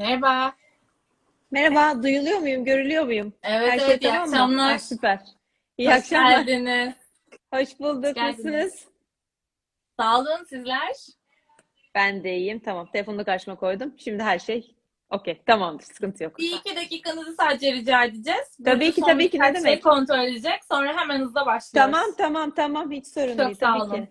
[0.00, 0.52] Merhaba.
[1.50, 3.32] Merhaba, duyuluyor muyum, görülüyor muyum?
[3.42, 4.34] Evet Her şey evet iyi tamam mı?
[4.34, 4.72] akşamlar.
[4.72, 5.20] Ha, süper.
[5.78, 6.30] İyi Hoş akşamlar.
[6.40, 6.94] geldiniz.
[7.54, 8.16] Hoş bulduk.
[8.16, 8.16] Hoş.
[8.16, 8.84] Nasılsınız?
[10.00, 10.96] Sağ olun sizler.
[11.94, 12.58] Ben de iyiyim.
[12.58, 12.88] Tamam.
[12.92, 13.94] Telefonu karşıma koydum.
[13.98, 14.74] Şimdi her şey
[15.10, 15.42] okey.
[15.46, 15.84] Tamamdır.
[15.84, 16.38] Sıkıntı yok.
[16.38, 18.58] Bir iki dakikanızı sadece rica edeceğiz.
[18.64, 19.38] Tabii Burcu ki, tabii ki.
[19.40, 19.82] Ne şey demek?
[19.82, 20.64] kontrol edecek.
[20.70, 21.92] Sonra hemen hızla başlıyoruz.
[21.92, 22.90] Tamam, tamam, tamam.
[22.90, 23.54] Hiç sorun Çok değil.
[23.60, 23.94] sağ Tabii olun.
[24.04, 24.08] ki.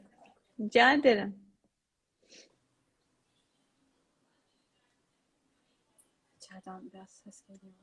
[0.59, 1.38] Rica ederim.
[6.69, 7.73] İçeriden biraz ses geliyor.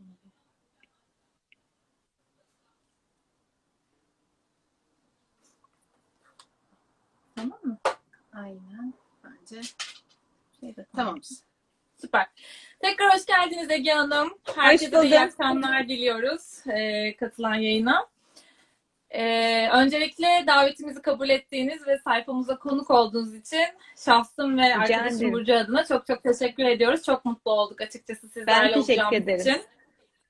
[7.36, 7.78] Tamam mı?
[8.32, 8.94] Aynen.
[9.24, 9.60] Bence
[10.60, 11.42] şey de tamamız.
[11.96, 12.26] Süper.
[12.80, 14.38] Tekrar hoş geldiniz Ege Hanım.
[14.56, 18.06] Herkese iyi akşamlar diliyoruz e, katılan yayına.
[19.16, 23.64] E, öncelikle davetimizi kabul ettiğiniz ve sayfamıza konuk olduğunuz için
[24.04, 25.32] şahsım ve arkadaşım ederim.
[25.32, 27.02] Burcu adına çok çok teşekkür ediyoruz.
[27.02, 29.40] Çok mutlu olduk açıkçası sizlerle teşekkür olacağımız ederim.
[29.40, 29.62] için.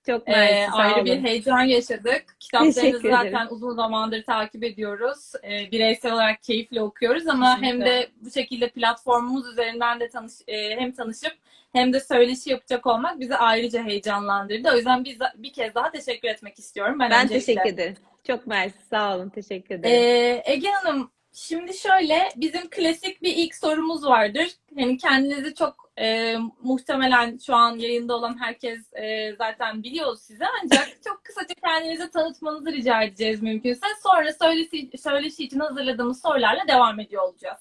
[0.06, 0.70] Çok Ee, mersi.
[0.70, 1.24] Sağ ayrı bir olun.
[1.24, 2.36] heyecan yaşadık.
[2.40, 5.32] Kitaplarınızı zaten uzun zamandır takip ediyoruz.
[5.44, 7.86] Ee, bireysel olarak keyifle okuyoruz ama hem Kesinlikle.
[7.86, 11.32] de bu şekilde platformumuz üzerinden de tanış, e, hem tanışıp
[11.72, 14.70] hem de söyleşi yapacak olmak bizi ayrıca heyecanlandırdı.
[14.72, 16.98] O yüzden biz bir kez daha teşekkür etmek istiyorum.
[17.00, 17.46] Ben, Ben öncelikle.
[17.46, 17.96] teşekkür ederim.
[18.26, 18.74] Çok mersi.
[18.90, 19.28] Sağ olun.
[19.28, 19.94] Teşekkür ederim.
[19.96, 24.48] Ee, Ege Hanım, şimdi şöyle bizim klasik bir ilk sorumuz vardır.
[24.76, 30.88] Yani kendinizi çok e, muhtemelen şu an yayında olan herkes e, zaten biliyor sizi ancak
[31.04, 33.86] çok kısaca kendinizi tanıtmanızı rica edeceğiz mümkünse.
[34.02, 37.60] Sonra söyleşi, söyleşi için hazırladığımız sorularla devam ediyor olacağız.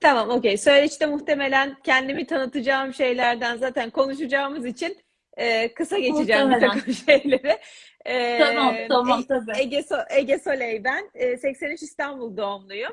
[0.00, 0.56] Tamam, okey.
[0.58, 4.98] Söyleşte muhtemelen kendimi tanıtacağım şeylerden zaten konuşacağımız için
[5.36, 7.58] e, kısa geçeceğim bir takım şeyleri.
[8.04, 9.52] E, Tamam, tamam E- tabii.
[9.58, 11.10] Ege, So- Ege Soley ben.
[11.14, 12.92] E, 83 İstanbul doğumluyum.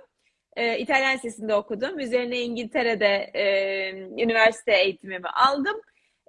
[0.55, 1.99] E, İtalyan Lisesi'nde okudum.
[1.99, 3.43] Üzerine İngiltere'de e,
[4.23, 5.81] üniversite eğitimimi aldım.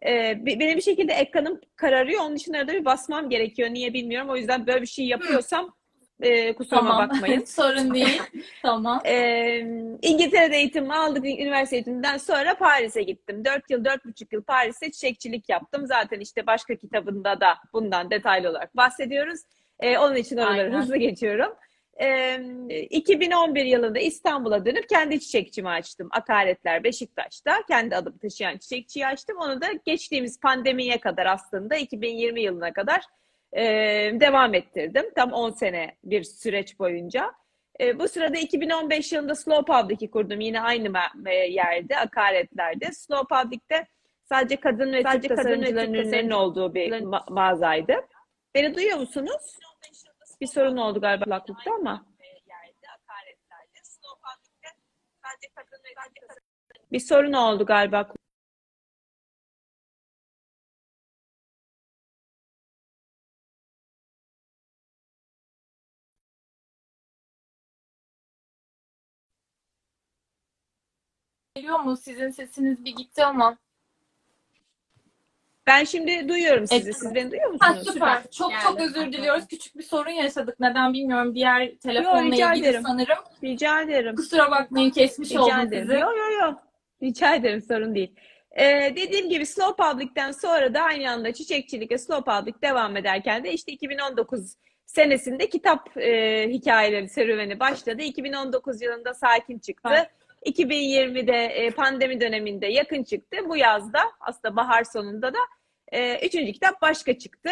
[0.06, 0.10] E,
[0.46, 2.20] be- benim bir şekilde ekranım kararıyor.
[2.20, 3.70] Onun için arada bir basmam gerekiyor.
[3.70, 4.30] Niye bilmiyorum.
[4.30, 5.74] O yüzden böyle bir şey yapıyorsam
[6.20, 7.44] e, kusuruma Tamam, bakmayın.
[7.46, 8.22] sorun değil.
[8.62, 9.00] tamam.
[9.06, 9.58] Ee,
[10.02, 11.24] İngiltere'de eğitim aldık.
[11.24, 13.44] Üniversite eğitiminden sonra Paris'e gittim.
[13.44, 15.86] Dört yıl, dört buçuk yıl Paris'te çiçekçilik yaptım.
[15.86, 19.40] Zaten işte başka kitabında da bundan detaylı olarak bahsediyoruz.
[19.80, 20.78] Ee, onun için oraları Aynen.
[20.80, 21.54] hızlı geçiyorum.
[22.00, 22.40] Ee,
[22.90, 26.08] 2011 yılında İstanbul'a dönüp kendi çiçekçimi açtım.
[26.10, 27.62] Akaretler Beşiktaş'ta.
[27.68, 29.36] Kendi adımı taşıyan çiçekçiyi açtım.
[29.40, 33.00] Onu da geçtiğimiz pandemiye kadar aslında 2020 yılına kadar
[33.52, 33.62] e,
[34.20, 35.04] devam ettirdim.
[35.16, 37.32] Tam 10 sene bir süreç boyunca.
[37.80, 40.40] E, bu sırada 2015 yılında Slow Public'i kurdum.
[40.40, 42.92] Yine aynı e, yerde, Akaretler'de.
[42.92, 43.86] Slow Public'te
[44.24, 47.94] sadece kadın ve sadece tasarımcıların ürünlerinin olduğu bir ma- mağazaydı.
[48.54, 49.58] Beni duyuyor musunuz?
[50.40, 52.06] Bir sorun oldu galiba kulaklıkta ama.
[56.92, 58.12] Bir sorun oldu galiba.
[71.54, 71.96] Geliyor mu?
[71.96, 73.58] Sizin sesiniz bir gitti ama.
[75.66, 76.82] Ben şimdi duyuyorum sizi.
[76.84, 76.96] Evet.
[76.96, 77.92] Siz beni duyuyor Ha, musunuz?
[77.92, 78.22] süper.
[78.30, 78.82] Çok çok Geldi.
[78.98, 79.46] özür diliyoruz.
[79.48, 80.60] Küçük bir sorun yaşadık.
[80.60, 81.34] Neden bilmiyorum.
[81.34, 82.82] Diğer telefonla rica ilgili ederim.
[82.86, 83.18] sanırım.
[83.44, 84.16] Rica ederim.
[84.16, 85.82] Kusura bakmayın kesmiş Rica oldum ederim.
[85.86, 86.00] sizi.
[86.00, 86.58] Yok yok yok.
[87.02, 88.14] Rica ederim sorun değil.
[88.58, 93.44] Ee, dediğim gibi Slow Public'ten sonra da aynı anda çiçekçilik ve Slow Public devam ederken
[93.44, 94.54] de işte 2019
[94.86, 98.02] senesinde kitap e, hikayeleri serüveni başladı.
[98.02, 99.88] 2019 yılında Sakin çıktı.
[99.92, 100.10] Evet.
[100.46, 103.36] 2020'de e, pandemi döneminde Yakın çıktı.
[103.48, 105.38] Bu yazda aslında bahar sonunda da
[105.92, 107.50] e, üçüncü kitap Başka çıktı.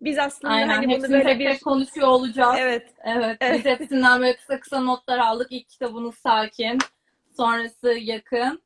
[0.00, 0.68] Biz aslında Aynen.
[0.68, 2.56] hani bunu böyle bir konuşuyor olacağız.
[2.58, 3.36] evet Evet.
[3.40, 3.58] Evet.
[3.58, 5.46] Biz hepsinden böyle kısa kısa notlar aldık.
[5.50, 6.78] İlk kitabınız Sakin.
[7.36, 8.62] Sonrası Yakın.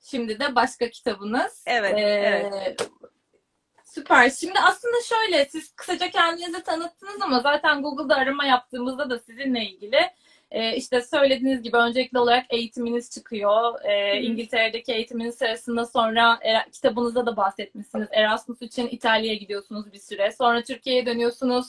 [0.00, 1.64] Şimdi de başka kitabınız.
[1.66, 2.90] Evet, Ee, evet.
[3.84, 4.30] Süper.
[4.30, 10.10] Şimdi aslında şöyle siz kısaca kendinizi tanıttınız ama zaten Google'da arama yaptığımızda da sizinle ilgili
[10.50, 13.84] e, işte söylediğiniz gibi öncelikli olarak eğitiminiz çıkıyor.
[13.84, 14.20] E.
[14.22, 18.08] İngiltere'deki eğitiminiz sırasında sonra e, kitabınızda da bahsetmişsiniz.
[18.12, 20.32] Erasmus için İtalya'ya gidiyorsunuz bir süre.
[20.32, 21.66] Sonra Türkiye'ye dönüyorsunuz.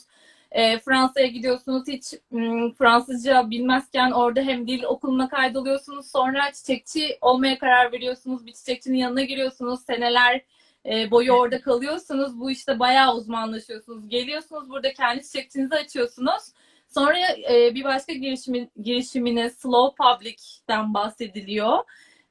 [0.52, 1.88] E, Fransa'ya gidiyorsunuz.
[1.88, 6.12] Hiç m, Fransızca bilmezken orada hem dil okuluna kaydoluyorsunuz.
[6.12, 8.46] Sonra çiçekçi olmaya karar veriyorsunuz.
[8.46, 9.82] Bir çiçekçinin yanına giriyorsunuz.
[9.86, 10.42] Seneler
[10.86, 12.40] e, boyu orada kalıyorsunuz.
[12.40, 14.10] Bu işte bayağı uzmanlaşıyorsunuz.
[14.10, 16.44] Geliyorsunuz burada kendi çiçekçinizi açıyorsunuz.
[16.94, 17.18] Sonra
[17.52, 21.80] e, bir başka girişimi, girişimine Slow Public'ten bahsediliyor.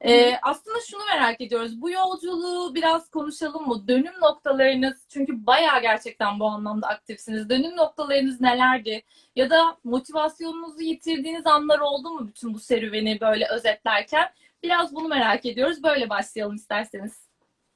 [0.01, 1.81] E, aslında şunu merak ediyoruz.
[1.81, 3.87] Bu yolculuğu biraz konuşalım mı?
[3.87, 7.49] Dönüm noktalarınız çünkü bayağı gerçekten bu anlamda aktifsiniz.
[7.49, 9.03] Dönüm noktalarınız nelerdi?
[9.35, 14.29] Ya da motivasyonunuzu yitirdiğiniz anlar oldu mu bütün bu serüveni böyle özetlerken?
[14.63, 15.83] Biraz bunu merak ediyoruz.
[15.83, 17.30] Böyle başlayalım isterseniz.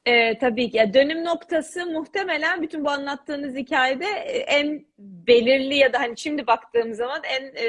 [0.05, 0.77] E, tabii ki.
[0.77, 6.47] Ya dönüm noktası muhtemelen bütün bu anlattığınız hikayede e, en belirli ya da hani şimdi
[6.47, 7.67] baktığım zaman en e,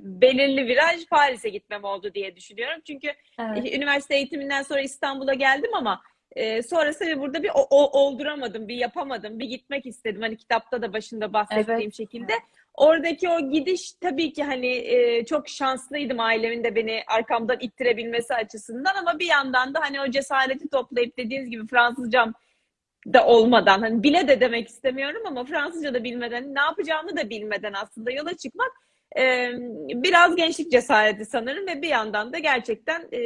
[0.00, 2.80] belirli viraj Paris'e gitmem oldu diye düşünüyorum.
[2.86, 3.08] Çünkü
[3.40, 3.74] Evet.
[3.74, 6.00] üniversite eğitiminden sonra İstanbul'a geldim ama
[6.36, 10.22] e, sonrasında burada bir o, o- olduramadım, bir yapamadım, bir gitmek istedim.
[10.22, 11.94] Hani kitapta da başında bahsettiğim Evet.
[11.96, 12.32] şekilde.
[12.76, 18.94] Oradaki o gidiş tabii ki hani e, çok şanslıydım ailemin de beni arkamdan ittirebilmesi açısından
[18.94, 22.34] ama bir yandan da hani o cesareti toplayıp dediğiniz gibi Fransızcam
[23.12, 27.72] da olmadan hani bile de demek istemiyorum ama Fransızca da bilmeden ne yapacağımı da bilmeden
[27.72, 28.72] aslında yola çıkmak
[29.18, 29.50] e,
[30.02, 33.20] biraz gençlik cesareti sanırım ve bir yandan da gerçekten e,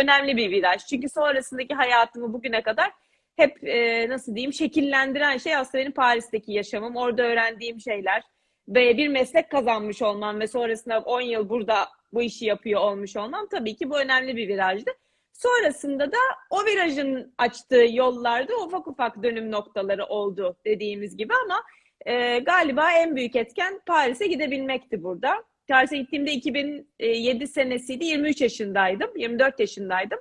[0.00, 0.86] önemli bir viraj.
[0.86, 2.90] Çünkü sonrasındaki hayatımı bugüne kadar
[3.36, 8.22] hep e, nasıl diyeyim şekillendiren şey aslında benim Paris'teki yaşamım, orada öğrendiğim şeyler
[8.68, 13.46] ve bir meslek kazanmış olmam ve sonrasında 10 yıl burada bu işi yapıyor olmuş olmam
[13.50, 14.90] tabii ki bu önemli bir virajdı.
[15.32, 16.18] Sonrasında da
[16.50, 21.62] o virajın açtığı yollarda ufak ufak dönüm noktaları oldu dediğimiz gibi ama
[22.06, 25.44] e, galiba en büyük etken Paris'e gidebilmekti burada.
[25.68, 28.04] Paris'e gittiğimde 2007 senesiydi.
[28.04, 29.16] 23 yaşındaydım.
[29.16, 30.18] 24 yaşındaydım.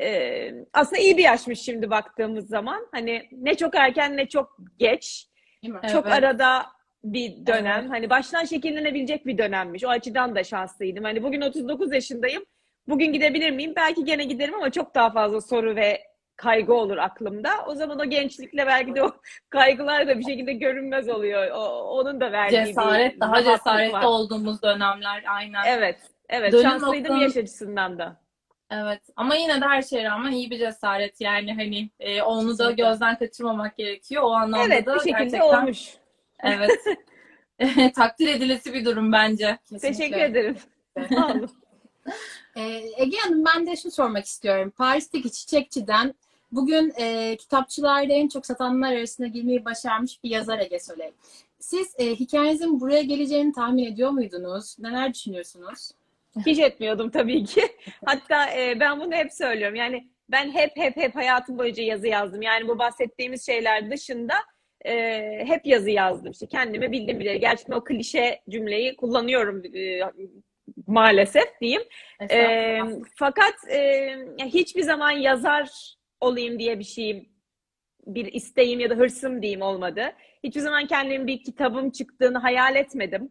[0.00, 2.88] E, aslında iyi bir yaşmış şimdi baktığımız zaman.
[2.92, 5.26] Hani ne çok erken ne çok geç.
[5.62, 5.80] Değil mi?
[5.92, 6.16] Çok Evet.
[6.16, 6.66] arada
[7.04, 7.80] bir dönem.
[7.80, 7.90] Evet.
[7.90, 9.84] Hani baştan şekillenebilecek bir dönemmiş.
[9.84, 11.04] O açıdan da şanslıydım.
[11.04, 12.44] Hani bugün 39 yaşındayım.
[12.88, 13.72] Bugün gidebilir miyim?
[13.76, 16.02] Belki gene giderim ama çok daha fazla soru ve
[16.36, 17.50] kaygı olur aklımda.
[17.66, 19.12] O zaman o gençlikle belki de o
[19.50, 21.50] kaygılar da bir şekilde görünmez oluyor.
[21.50, 21.60] O,
[21.98, 24.02] onun da verdiği Cesaret, bir daha cesaretli var.
[24.04, 25.64] olduğumuz dönemler aynen.
[25.66, 25.96] Evet,
[26.28, 26.52] evet.
[26.52, 28.24] Dönüm Şanslıydım noktanın- yaş açısından da.
[28.70, 32.70] Evet ama yine de her şeye rağmen iyi bir cesaret yani hani e, onu da
[32.70, 34.22] gözden kaçırmamak gerekiyor.
[34.22, 35.94] O anlamda Evet, da bir şekilde gerçekten olmuş.
[36.42, 36.80] Evet
[37.94, 39.58] takdir edilesi bir durum bence.
[39.70, 39.88] Kesinlikle.
[39.88, 40.56] Teşekkür ederim.
[41.14, 41.50] Sağ olun.
[42.56, 44.72] Ee, Ege Hanım ben de şunu sormak istiyorum.
[44.76, 46.14] Paris'teki çiçekçiden
[46.52, 51.12] bugün e, kitapçılarda en çok satanlar arasına girmeyi başarmış bir yazar Ege Soley.
[51.58, 54.78] Siz e, hikayenizin buraya geleceğini tahmin ediyor muydunuz?
[54.78, 55.90] Neler düşünüyorsunuz?
[56.46, 57.62] Hiç etmiyordum tabii ki.
[58.04, 59.76] Hatta e, ben bunu hep söylüyorum.
[59.76, 62.42] Yani ben hep hep hep hayatım boyunca yazı yazdım.
[62.42, 64.34] Yani bu bahsettiğimiz şeyler dışında
[64.84, 66.32] e, hep yazı yazdım.
[66.32, 67.36] İşte kendime bildim bile.
[67.38, 70.00] Gerçekten o klişe cümleyi kullanıyorum e,
[70.86, 71.82] maalesef diyeyim.
[72.30, 72.78] E,
[73.16, 77.28] fakat e, hiçbir zaman yazar olayım diye bir şeyim,
[78.06, 80.12] bir isteğim ya da hırsım diyeyim olmadı.
[80.44, 83.30] Hiçbir zaman kendimin bir kitabım çıktığını hayal etmedim.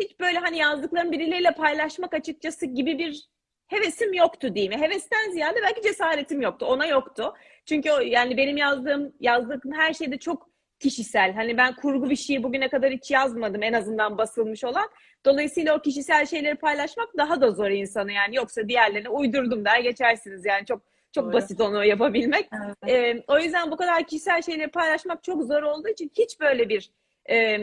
[0.00, 3.28] Hiç böyle hani yazdıklarımı birileriyle paylaşmak açıkçası gibi bir
[3.66, 4.80] hevesim yoktu diyeyim.
[4.80, 6.66] Hevesten ziyade belki cesaretim yoktu.
[6.66, 7.34] Ona yoktu.
[7.66, 10.51] Çünkü o, yani benim yazdığım, yazdığım her şeyde çok
[10.82, 11.32] kişisel.
[11.34, 14.88] Hani ben kurgu bir şeyi bugüne kadar hiç yazmadım en azından basılmış olan.
[15.24, 18.36] Dolayısıyla o kişisel şeyleri paylaşmak daha da zor insanı yani.
[18.36, 20.82] Yoksa diğerlerine uydurdum der geçersiniz yani çok
[21.14, 21.32] çok Doğru.
[21.32, 22.48] basit onu yapabilmek.
[22.64, 22.76] Evet.
[22.88, 26.90] Ee, o yüzden bu kadar kişisel şeyleri paylaşmak çok zor olduğu için hiç böyle bir
[27.30, 27.58] e,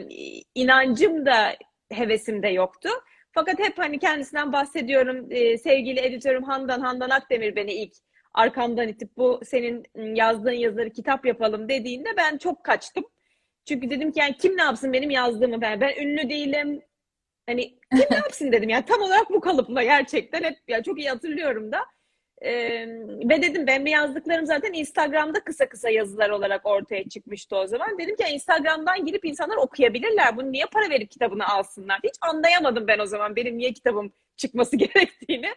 [0.56, 1.56] inancım da
[1.92, 2.90] hevesim de yoktu.
[3.32, 5.28] Fakat hep hani kendisinden bahsediyorum.
[5.30, 7.94] Ee, sevgili editörüm Handan, Handan Akdemir beni ilk
[8.34, 13.06] arkamdan itip bu senin yazdığın yazıları kitap yapalım dediğinde ben çok kaçtım.
[13.66, 15.82] Çünkü dedim ki yani kim ne yapsın benim yazdığımı ben.
[15.82, 16.82] Ben ünlü değilim.
[17.48, 21.10] Hani kim ne yapsın dedim yani tam olarak bu kalıpla gerçekten hep ya çok iyi
[21.10, 21.86] hatırlıyorum da.
[22.42, 22.88] Ee,
[23.30, 28.00] ve dedim ben bir yazdıklarım zaten Instagram'da kısa kısa yazılar olarak ortaya çıkmıştı o zaman.
[28.00, 30.38] Dedim ki Instagram'dan girip insanlar okuyabilirler.
[30.38, 32.00] Bunu niye para verip kitabını alsınlar?
[32.04, 35.50] Hiç anlayamadım ben o zaman benim niye kitabım çıkması gerektiğini.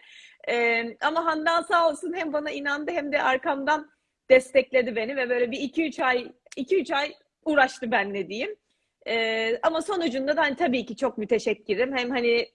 [0.47, 3.91] Ee, ama Handan sağ olsun hem bana inandı hem de arkamdan
[4.29, 7.13] destekledi beni ve böyle bir iki üç ay iki üç ay
[7.45, 8.55] uğraştı benle diyeyim.
[9.07, 11.97] Ee, ama sonucunda da hani tabii ki çok müteşekkirim.
[11.97, 12.47] Hem hani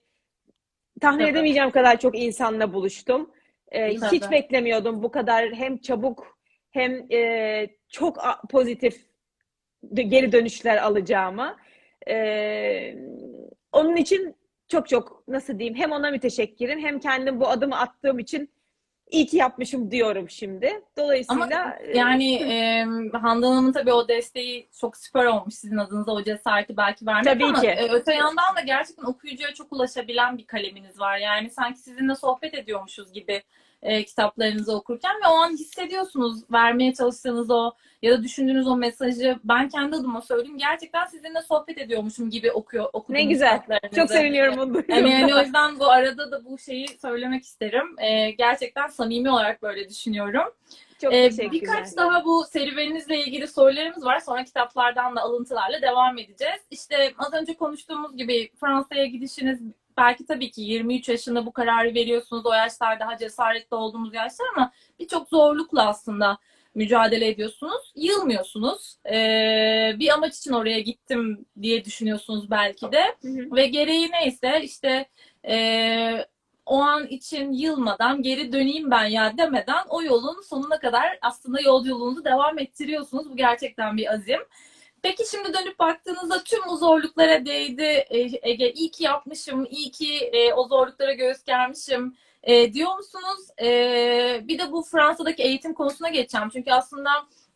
[1.01, 1.31] tahmin Tabii.
[1.31, 3.31] edemeyeceğim kadar çok insanla buluştum.
[3.71, 3.99] Tabii.
[4.11, 6.39] hiç beklemiyordum bu kadar hem çabuk
[6.71, 8.17] hem e, çok
[8.49, 9.09] pozitif
[9.93, 11.57] geri dönüşler alacağımı.
[12.07, 12.95] Ee,
[13.71, 14.35] onun için
[14.69, 18.49] çok çok nasıl diyeyim hem ona müteşekkirim hem kendim bu adımı attığım için
[19.11, 20.81] iyi ki yapmışım diyorum şimdi.
[20.97, 22.83] Dolayısıyla Ama e, yani e,
[23.13, 27.45] Handan Hanım'ın tabii o desteği çok süper olmuş sizin adınıza o cesareti belki vermek Tabii
[27.45, 27.67] ama ki.
[27.67, 31.17] e, öte yandan da gerçekten okuyucuya çok ulaşabilen bir kaleminiz var.
[31.17, 33.43] Yani sanki sizinle sohbet ediyormuşuz gibi
[33.83, 37.71] e, kitaplarınızı okurken ve o an hissediyorsunuz vermeye çalıştığınız o
[38.01, 42.89] ya da düşündüğünüz o mesajı ben kendi adıma söyleyeyim gerçekten sizinle sohbet ediyormuşum gibi okuyor
[42.93, 43.61] okuduğum ne güzel.
[43.95, 47.99] Çok seviniyorum bunu Yani, yani o yüzden bu arada da bu şeyi söylemek isterim.
[47.99, 50.53] E, gerçekten samimi olarak böyle düşünüyorum.
[51.01, 54.19] Çok Ee, birkaç daha bu serüveninizle ilgili sorularımız var.
[54.19, 56.61] Sonra kitaplardan da alıntılarla devam edeceğiz.
[56.71, 59.59] İşte az önce konuştuğumuz gibi Fransa'ya gidişiniz
[59.99, 62.45] belki tabii ki 23 yaşında bu kararı veriyorsunuz.
[62.45, 66.37] O yaşlar daha cesaretli olduğumuz yaşlar ama birçok zorlukla aslında
[66.75, 67.93] mücadele ediyorsunuz.
[67.95, 68.95] Yılmıyorsunuz.
[69.05, 73.03] Ee, bir amaç için oraya gittim diye düşünüyorsunuz belki de.
[73.21, 73.55] Hı hı.
[73.55, 75.09] Ve gereği neyse işte
[75.47, 76.25] e,
[76.65, 81.85] o an için yılmadan geri döneyim ben ya demeden o yolun sonuna kadar aslında yol
[81.85, 83.29] yolunuzu devam ettiriyorsunuz.
[83.29, 84.39] Bu gerçekten bir azim.
[85.03, 88.71] Peki şimdi dönüp baktığınızda tüm o zorluklara değdi e, Ege.
[88.71, 93.47] İyi ki yapmışım, iyi ki e, o zorluklara göğüs germişim e, diyor musunuz?
[93.61, 93.67] E,
[94.43, 96.49] bir de bu Fransa'daki eğitim konusuna geçeceğim.
[96.53, 97.09] Çünkü aslında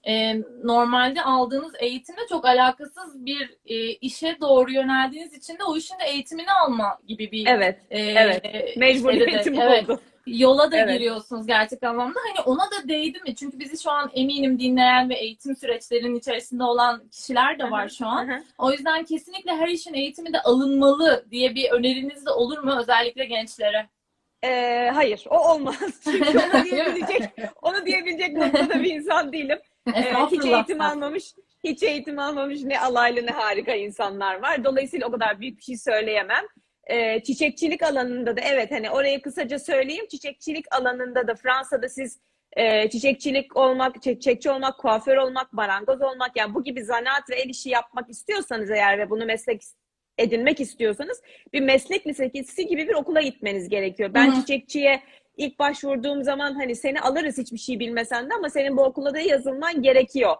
[0.07, 5.99] e, normalde aldığınız eğitimle çok alakasız bir e, işe doğru yöneldiğiniz için de o işin
[5.99, 7.79] de eğitimini alma gibi bir Evet.
[7.89, 8.43] e, Evet.
[8.43, 10.01] Şeyde de- eğitim evet, oldu.
[10.27, 10.93] Yola da Evet.
[10.93, 12.19] giriyorsunuz gerçek anlamda.
[12.27, 13.35] Hani ona da değdi mi?
[13.35, 18.07] Çünkü bizi şu an eminim dinleyen ve eğitim süreçlerinin içerisinde olan kişiler de var şu
[18.07, 18.43] an.
[18.57, 23.25] O yüzden kesinlikle her işin eğitimi de alınmalı diye bir öneriniz de olur mu özellikle
[23.25, 23.89] gençlere?
[24.43, 25.75] Ee, hayır, o olmaz.
[26.03, 27.21] Çünkü onu diyebilecek,
[27.61, 29.59] onu diyebilecek noktada bir insan değilim.
[29.95, 31.23] Ee, hiç eğitim almamış,
[31.63, 34.63] hiç eğitim almamış ne alaylı ne harika insanlar var.
[34.63, 36.43] Dolayısıyla o kadar büyük bir şey söyleyemem.
[36.87, 40.05] Ee, çiçekçilik alanında da evet hani orayı kısaca söyleyeyim.
[40.11, 42.19] Çiçekçilik alanında da Fransa'da siz
[42.53, 47.49] e, çiçekçilik olmak, çiçekçi olmak, kuaför olmak, marangoz olmak yani bu gibi zanaat ve el
[47.49, 49.61] işi yapmak istiyorsanız eğer ve bunu meslek
[50.17, 51.21] edinmek istiyorsanız
[51.53, 54.13] bir meslek lisesi gibi bir okula gitmeniz gerekiyor.
[54.13, 54.39] Ben Hı hı.
[54.39, 55.03] çiçekçiye
[55.37, 59.19] ilk başvurduğum zaman hani seni alırız hiçbir şey bilmesen de ama senin bu okula da
[59.19, 60.35] yazılman gerekiyor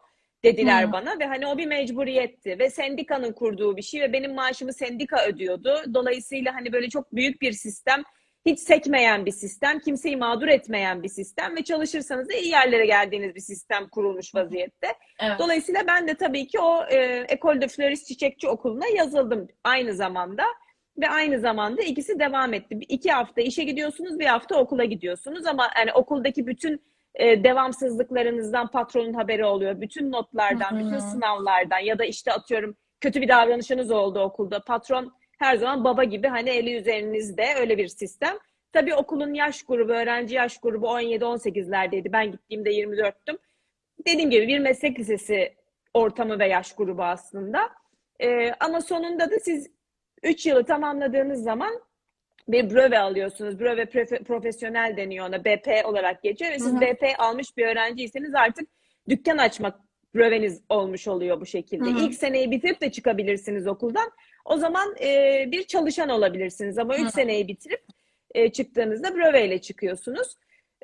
[0.45, 0.91] dediler Hı.
[0.91, 5.25] bana ve hani o bir mecburiyetti ve sendikanın kurduğu bir şey ve benim maaşımı sendika
[5.25, 5.83] ödüyordu.
[5.93, 8.03] Dolayısıyla hani böyle çok büyük bir sistem,
[8.45, 13.35] hiç sekmeyen bir sistem, kimseyi mağdur etmeyen bir sistem ve çalışırsanız da iyi yerlere geldiğiniz
[13.35, 14.87] bir sistem kurulmuş vaziyette.
[15.19, 15.39] Evet.
[15.39, 20.43] Dolayısıyla ben de tabii ki o e, Ecole de Florist Çiçekçi Okulu'na yazıldım aynı zamanda.
[20.97, 22.79] Ve aynı zamanda ikisi devam etti.
[22.89, 26.81] İki hafta işe gidiyorsunuz, bir hafta okula gidiyorsunuz ama yani okuldaki bütün
[27.15, 29.81] e, devamsızlıklarınızdan patronun haberi oluyor.
[29.81, 30.79] Bütün notlardan, Hı hı.
[30.79, 34.63] bütün sınavlardan ya da işte atıyorum kötü bir davranışınız oldu okulda.
[34.63, 38.37] Patron her zaman baba gibi hani eli üzerinizde öyle bir sistem.
[38.73, 42.11] Tabii okulun yaş grubu, öğrenci yaş grubu 17-18'lerdeydi.
[42.11, 43.37] Ben gittiğimde 24'tüm
[44.07, 45.55] dediğim gibi bir meslek lisesi
[45.93, 47.69] ortamı ve yaş grubu aslında.
[48.19, 49.71] Ee, ama sonunda da siz
[50.23, 51.81] 3 yılı tamamladığınız zaman
[52.47, 53.59] bir bröve alıyorsunuz.
[53.59, 55.45] Bröve profe- profesyonel deniyor ona.
[55.45, 56.81] BP olarak geçiyor ve siz Hı hı.
[56.81, 58.69] BP almış bir öğrenciyseniz artık
[59.09, 59.79] dükkan açmak
[60.15, 61.89] bröveniz olmuş oluyor bu şekilde.
[61.89, 61.99] Hı hı.
[61.99, 64.11] İlk seneyi bitirip de çıkabilirsiniz okuldan.
[64.45, 67.11] O zaman e, bir çalışan olabilirsiniz ama 3 Hı.
[67.11, 67.81] seneyi bitirip
[68.35, 70.35] e, çıktığınızda bröveyle çıkıyorsunuz.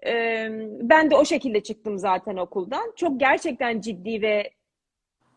[0.05, 0.49] Ee,
[0.81, 2.93] ben de o şekilde çıktım zaten okuldan.
[2.95, 4.51] Çok gerçekten ciddi ve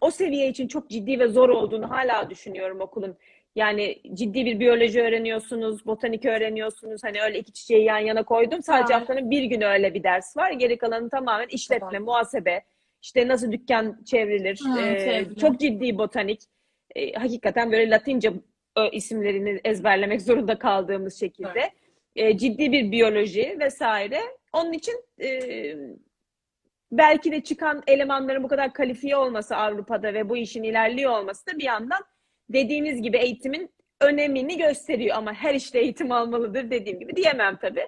[0.01, 3.17] o seviye için çok ciddi ve zor olduğunu hala düşünüyorum okulun.
[3.57, 7.05] Yani ciddi bir biyoloji öğreniyorsunuz, botanik öğreniyorsunuz.
[7.05, 8.63] Hani öyle iki çiçeği yan yana koydum.
[8.63, 9.01] Sadece Evet.
[9.01, 10.51] haftanın bir günü öyle bir ders var.
[10.51, 12.01] Geri kalanı tamamen işletme, Evet.
[12.01, 12.63] muhasebe,
[13.03, 14.61] işte nasıl dükkan çevrilir.
[14.65, 16.41] Hı, Ee, çok ciddi botanik.
[16.97, 18.33] Ee, hakikaten böyle Latince
[18.93, 21.71] isimlerini ezberlemek zorunda kaldığımız şekilde.
[22.17, 24.21] Ee, ciddi bir biyoloji vesaire.
[24.53, 25.29] Onun için e,
[26.93, 31.59] belki de çıkan elemanların bu kadar kalifiye olması Avrupa'da ve bu işin ilerliyor olması da
[31.59, 32.03] bir yandan
[32.53, 37.87] dediğiniz gibi eğitimin önemini gösteriyor ama her işte eğitim almalıdır dediğim gibi diyemem tabii.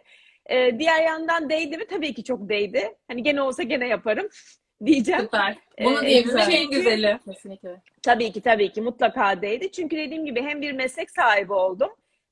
[0.50, 1.86] Ee, diğer yandan değdi mi?
[1.90, 2.94] Tabii ki çok değdi.
[3.08, 4.28] Hani gene olsa gene yaparım
[4.86, 5.20] diyeceğim.
[5.22, 5.56] Süper.
[5.84, 6.60] Bunu Ee, diyebilmek güzel.
[6.62, 7.18] en güzeli.
[7.24, 7.82] Kesinlikle.
[8.02, 9.72] Tabii ki tabii ki mutlaka değdi.
[9.72, 11.90] Çünkü dediğim gibi hem bir meslek sahibi oldum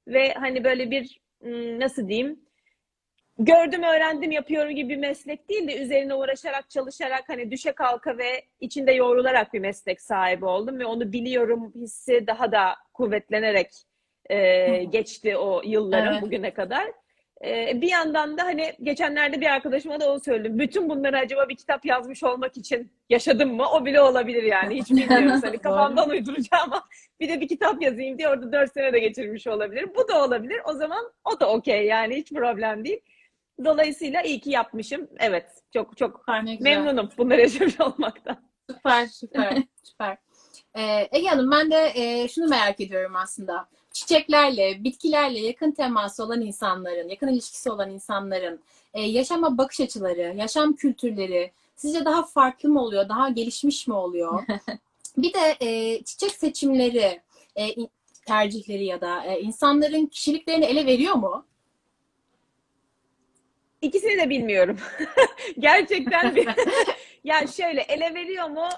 [0.09, 2.41] ve hani böyle bir ım, nasıl diyeyim
[3.45, 8.43] gördüm öğrendim yapıyorum gibi bir meslek değil de üzerine uğraşarak çalışarak hani düşe kalka ve
[8.61, 13.69] içinde yoğrularak bir meslek sahibi oldum ve onu biliyorum hissi daha da kuvvetlenerek
[14.31, 16.23] e, geçti o yıllarım Evet.
[16.23, 16.93] bugüne kadar.
[17.45, 20.59] E, bir yandan da hani geçenlerde bir arkadaşıma da onu söyledim.
[20.59, 23.65] Bütün bunları acaba bir kitap yazmış olmak için yaşadım mı?
[23.73, 24.75] O bile olabilir yani.
[24.75, 25.43] Hiç bilmiyoruz.
[25.45, 26.85] Hani kafamdan uyduracağım ama
[27.21, 29.89] bir de bir kitap yazayım diye orada dört sene de geçirmiş olabilir.
[29.97, 30.61] Bu da olabilir.
[30.65, 33.01] O zaman o da okey yani hiç problem değil.
[33.65, 35.09] Dolayısıyla iyi ki yapmışım.
[35.19, 35.47] Evet.
[35.73, 36.25] Çok çok
[36.61, 38.37] memnunum bunları yaşamış olmaktan.
[38.71, 39.07] Süper.
[39.07, 40.17] Süper, süper.
[40.75, 43.69] Ee, Ege Hanım ben de e, şunu merak ediyorum aslında.
[43.93, 48.61] Çiçeklerle, bitkilerle yakın teması olan insanların, yakın ilişkisi olan insanların
[48.95, 54.45] e, yaşama bakış açıları, yaşam kültürleri sizce daha farklı mı oluyor, daha gelişmiş mi oluyor?
[55.17, 57.21] Bir de e, çiçek seçimleri,
[57.57, 57.69] e,
[58.27, 61.47] tercihleri ya da e, insanların kişiliklerini ele veriyor mu?
[63.83, 64.79] İkisini de bilmiyorum.
[65.59, 66.49] Gerçekten bir...
[67.25, 68.69] ya şöyle ele veriyor mu?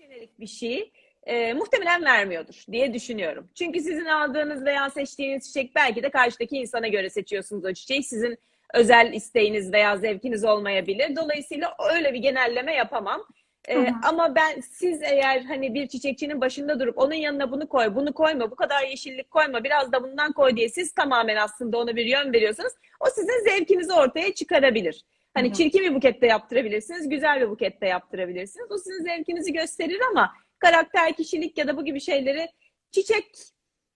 [0.00, 0.92] Jenerik bir şey.
[1.26, 3.50] Ee, muhtemelen vermiyordur diye düşünüyorum.
[3.54, 8.02] Çünkü sizin aldığınız veya seçtiğiniz çiçek belki de karşıdaki insana göre seçiyorsunuz o çiçeği.
[8.02, 8.38] Sizin
[8.74, 11.16] özel isteğiniz veya zevkiniz olmayabilir.
[11.16, 13.26] Dolayısıyla öyle bir genelleme yapamam.
[13.68, 18.12] Ee, ama ben siz eğer hani bir çiçekçinin başında durup onun yanına bunu koy, bunu
[18.12, 22.06] koyma, bu kadar yeşillik koyma, biraz da bundan koy diye siz tamamen aslında ona bir
[22.06, 25.04] yön veriyorsanız o sizin zevkinizi ortaya çıkarabilir.
[25.34, 25.56] Hani Hı hı.
[25.56, 28.70] çirkin bir bukette yaptırabilirsiniz, güzel bir bukette yaptırabilirsiniz.
[28.70, 32.48] O sizin zevkinizi gösterir ama karakter, kişilik ya da bu gibi şeyleri
[32.90, 33.24] çiçek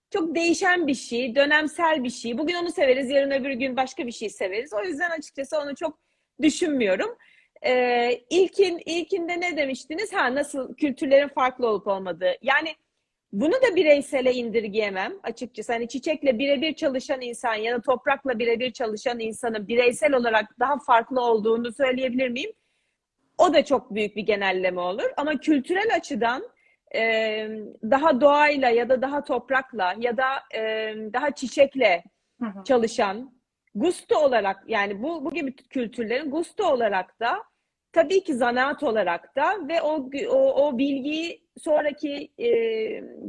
[0.09, 2.37] çok değişen bir şey, dönemsel bir şey.
[2.37, 4.73] Bugün onu severiz, yarın öbür gün başka bir şey severiz.
[4.73, 5.99] O yüzden açıkçası onu çok
[6.41, 7.17] düşünmüyorum.
[7.65, 10.13] Ee, ilkin ilkinde ne demiştiniz?
[10.13, 12.33] Ha nasıl kültürlerin farklı olup olmadığı.
[12.41, 12.75] Yani
[13.31, 15.73] bunu da bireysele indirgeyemem açıkçası.
[15.73, 21.21] Hani çiçekle birebir çalışan insan ya da toprakla birebir çalışan insanın bireysel olarak daha farklı
[21.21, 22.51] olduğunu söyleyebilir miyim?
[23.37, 25.09] O da çok büyük bir genelleme olur.
[25.17, 26.49] Ama kültürel açıdan
[26.95, 27.01] e,
[27.83, 30.61] daha doğayla ya da daha toprakla ya da e,
[31.13, 32.03] daha çiçekle
[32.41, 32.63] Hı hı.
[32.63, 33.36] çalışan
[33.79, 37.43] gusto olarak yani bu bu gibi kültürlerin gusto olarak da
[37.93, 42.49] tabii ki zanaat olarak da ve o o, o bilgiyi sonraki e,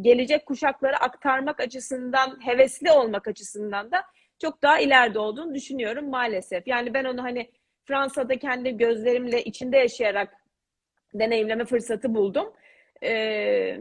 [0.01, 4.03] gelecek kuşaklara aktarmak açısından hevesli olmak açısından da
[4.39, 6.67] çok daha ileride olduğunu düşünüyorum maalesef.
[6.67, 7.51] Yani ben onu hani
[7.85, 10.35] Fransa'da kendi gözlerimle içinde yaşayarak
[11.15, 12.53] deneyimleme fırsatı buldum.
[13.03, 13.79] Ee,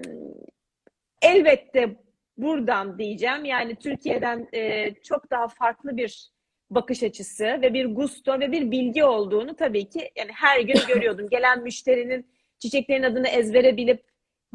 [1.21, 1.95] elbette
[2.38, 3.45] buradan diyeceğim.
[3.45, 6.31] Yani Türkiye'den e, çok daha farklı bir
[6.69, 11.29] bakış açısı ve bir gusto ve bir bilgi olduğunu tabii ki yani her gün görüyordum.
[11.29, 12.27] Gelen müşterinin
[12.59, 14.03] çiçeklerin adını ezbere bilip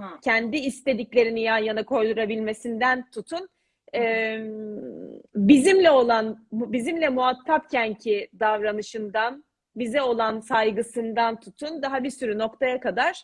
[0.01, 0.05] Hı.
[0.25, 3.49] kendi istediklerini yan yana koydurabilmesinden tutun
[3.95, 4.37] e,
[5.35, 9.45] bizimle olan bizimle muhatapken ki davranışından
[9.77, 13.23] bize olan saygısından tutun daha bir sürü noktaya kadar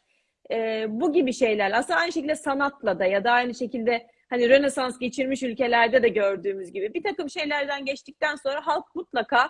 [0.50, 4.98] e, bu gibi şeyler aslında aynı şekilde sanatla da ya da aynı şekilde hani Rönesans
[4.98, 9.48] geçirmiş ülkelerde de gördüğümüz gibi bir takım şeylerden geçtikten sonra halk mutlaka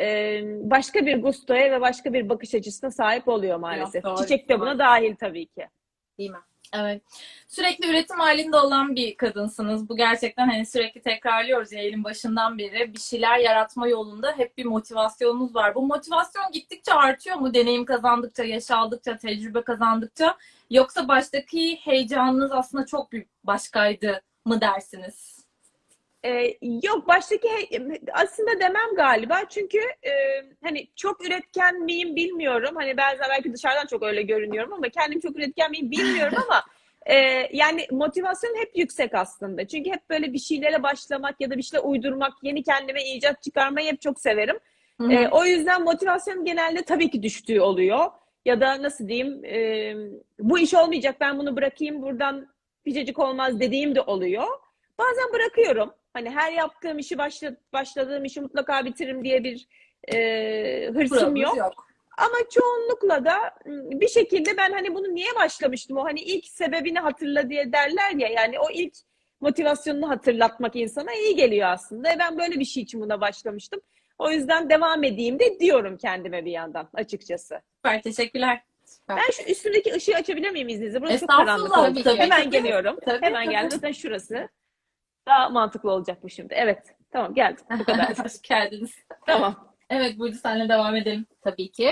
[0.00, 4.04] e, başka bir gustoya ve başka bir bakış açısına sahip oluyor maalesef.
[4.04, 4.16] doğru.
[4.16, 5.68] Çiçek de buna dahil tabii ki.
[6.18, 6.38] Değil mi?
[6.72, 7.02] Evet.
[7.48, 9.88] Sürekli üretim halinde olan bir kadınsınız.
[9.88, 12.94] Bu gerçekten hani sürekli tekrarlıyoruz yayının başından beri.
[12.94, 15.74] Bir şeyler yaratma yolunda hep bir motivasyonunuz var.
[15.74, 17.54] Bu motivasyon gittikçe artıyor mu?
[17.54, 20.36] Deneyim kazandıkça, yaş aldıkça, tecrübe kazandıkça.
[20.70, 25.37] Yoksa baştaki heyecanınız aslında çok bir başkaydı mı dersiniz?
[26.24, 27.48] Ee, yok baştaki
[28.12, 29.40] aslında demem galiba.
[29.48, 30.12] Çünkü e,
[30.62, 32.76] hani çok üretken miyim bilmiyorum.
[32.76, 36.64] Hani bazen belki dışarıdan çok öyle görünüyorum ama kendim çok üretken miyim bilmiyorum ama
[37.06, 37.16] e,
[37.52, 39.66] yani motivasyon hep yüksek aslında.
[39.66, 43.92] Çünkü hep böyle bir şeylere başlamak ya da bir şeyler uydurmak yeni kendime icat çıkarmayı
[43.92, 44.58] hep çok severim.
[45.10, 48.06] E, o yüzden motivasyon genelde tabii ki düştüğü oluyor.
[48.44, 49.94] Ya da nasıl diyeyim e,
[50.38, 52.46] bu iş olmayacak ben bunu bırakayım buradan
[52.86, 54.46] biricik olmaz dediğim de oluyor.
[54.98, 59.68] Bazen bırakıyorum Hani her yaptığım işi başla, başladığım işi mutlaka bitiririm diye bir
[60.08, 61.86] e, hırsım Kuralımız yok.
[62.18, 65.96] Ama çoğunlukla da bir şekilde ben hani bunu niye başlamıştım?
[65.96, 68.28] O hani ilk sebebini hatırla diye derler ya.
[68.28, 68.94] Yani o ilk
[69.40, 72.12] motivasyonunu hatırlatmak insana iyi geliyor aslında.
[72.12, 73.80] E ben böyle bir şey için buna başlamıştım.
[74.18, 77.60] O yüzden devam edeyim de diyorum kendime bir yandan açıkçası.
[77.76, 78.62] Süper, teşekkürler.
[79.08, 81.02] Ben şu üstündeki ışığı açabilir miyim izninizle?
[81.02, 82.16] Burası çok karanlık oldu.
[82.16, 82.96] Hemen geliyorum.
[83.04, 83.54] Tabii, Hemen tabii.
[83.54, 83.70] geldim.
[83.70, 84.48] Zaten şurası.
[85.28, 86.54] Daha mantıklı olacak bu şimdi.
[86.54, 86.78] Evet.
[87.10, 87.64] Tamam geldim.
[87.78, 88.18] Bu kadar.
[88.24, 88.94] Hoş geldiniz.
[89.26, 89.74] tamam.
[89.90, 91.26] Evet Burcu senle devam edelim.
[91.42, 91.90] Tabii ki.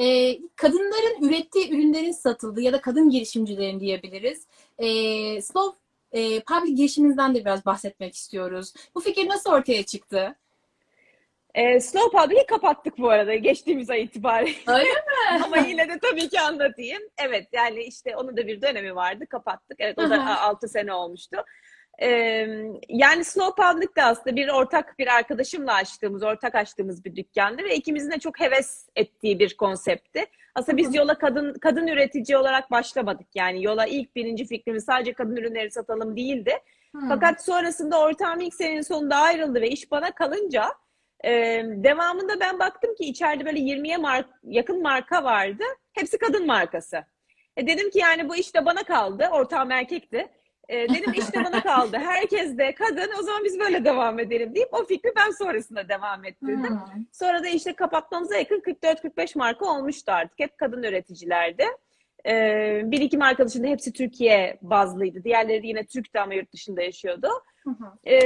[0.00, 4.46] Ee, kadınların ürettiği ürünlerin satıldığı ya da kadın girişimcilerin diyebiliriz.
[4.78, 5.78] Ee, Slow
[6.12, 8.72] e, Public girişiminizden de biraz bahsetmek istiyoruz.
[8.94, 10.36] Bu fikir nasıl ortaya çıktı?
[11.54, 14.58] Ee, Slow Public'i kapattık bu arada geçtiğimiz ay itibariyle.
[14.66, 15.44] Öyle mi?
[15.44, 17.02] Ama yine de tabii ki anlatayım.
[17.18, 19.26] Evet yani işte onun da bir dönemi vardı.
[19.26, 19.76] Kapattık.
[19.80, 20.40] Evet o da hı.
[20.40, 21.44] 6 sene olmuştu.
[22.02, 22.46] Ee,
[22.88, 27.76] yani Slow Public de aslında bir ortak bir arkadaşımla açtığımız, ortak açtığımız bir dükkandı ve
[27.76, 30.24] ikimizin de çok heves ettiği bir konseptti.
[30.54, 33.26] Aslında biz yola kadın kadın üretici olarak başlamadık.
[33.34, 36.52] Yani yola ilk birinci fikrimiz sadece kadın ürünleri satalım değildi.
[36.92, 37.08] Hmm.
[37.08, 40.64] Fakat sonrasında ortağım ilk senenin sonunda ayrıldı ve iş bana kalınca
[41.24, 41.30] e,
[41.66, 45.64] devamında ben baktım ki içeride böyle 20'ye mark, yakın marka vardı.
[45.92, 47.04] Hepsi kadın markası.
[47.56, 49.28] E, dedim ki yani bu iş de bana kaldı.
[49.32, 50.28] Ortağım erkekti.
[50.68, 51.96] E, dedim işte bana kaldı.
[51.96, 53.10] Herkes de kadın.
[53.20, 56.70] O zaman biz böyle devam edelim deyip o fikri ben sonrasında devam ettirdim.
[56.70, 57.04] Hmm.
[57.12, 60.38] Sonra da işte kapatmamıza yakın 44-45 marka olmuştu artık.
[60.38, 61.64] Hep kadın üreticilerdi.
[62.26, 65.24] Ee, bir iki marka dışında hepsi Türkiye bazlıydı.
[65.24, 67.28] Diğerleri yine Türk'tü ama yurt dışında yaşıyordu.
[68.04, 68.16] Ee,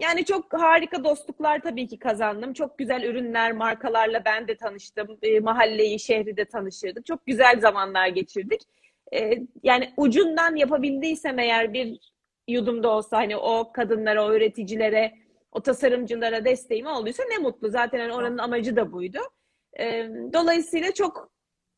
[0.00, 2.52] yani çok harika dostluklar tabii ki kazandım.
[2.52, 5.18] Çok güzel ürünler, markalarla ben de tanıştım.
[5.22, 7.06] Ee, mahalleyi, şehri de tanıştırdık.
[7.06, 8.60] Çok güzel zamanlar geçirdik.
[9.14, 11.98] Ee, yani ucundan yapabildiysem eğer bir
[12.48, 15.12] yudumda olsa hani o kadınlara, o üreticilere
[15.52, 17.68] o tasarımcılara desteğim olduysa ne mutlu.
[17.68, 19.18] Zaten hani oranın amacı da buydu.
[19.80, 21.32] Ee, dolayısıyla çok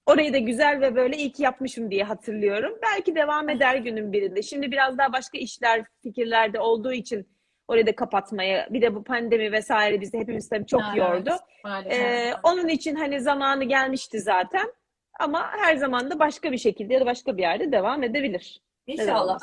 [0.06, 2.78] orayı da güzel ve böyle iyi ki yapmışım diye hatırlıyorum.
[2.82, 4.42] Belki devam eder günün birinde.
[4.42, 7.28] Şimdi biraz daha başka işler, fikirlerde olduğu için
[7.68, 11.30] orayı da kapatmaya, bir de bu pandemi vesaire bizi hepimiz tabii çok Evet, yordu.
[11.64, 12.00] maalesef.
[12.00, 14.72] Ee, onun için hani zamanı gelmişti zaten.
[15.20, 18.60] Ama her zaman da başka bir şekilde ya da başka bir yerde devam edebilir.
[18.86, 19.40] İnşallah.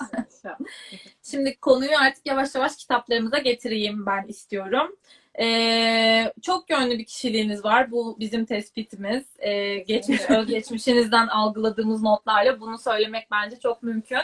[1.23, 4.95] Şimdi konuyu artık yavaş yavaş kitaplarımıza getireyim ben istiyorum.
[5.39, 7.91] Ee, çok yönlü bir kişiliğiniz var.
[7.91, 9.25] Bu bizim tespitimiz.
[9.39, 14.21] Ee, geçmiş, özgeçmişinizden algıladığımız notlarla bunu söylemek bence çok mümkün.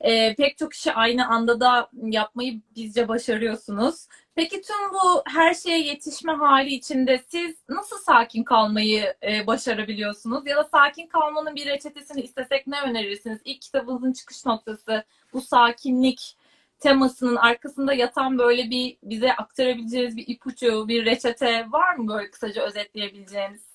[0.00, 4.06] Ee, pek çok işi aynı anda da yapmayı bizce başarıyorsunuz.
[4.34, 10.46] Peki tüm bu her şeye yetişme hali içinde siz nasıl sakin kalmayı e, başarabiliyorsunuz?
[10.46, 13.40] Ya da sakin kalmanın bir reçetesini istesek ne önerirsiniz?
[13.44, 16.36] İlk kitabınızın çıkış noktası bu sakinlik
[16.78, 22.62] temasının arkasında yatan böyle bir bize aktarabileceğiniz bir ipucu, bir reçete var mı böyle kısaca
[22.62, 23.72] özetleyebileceğiniz?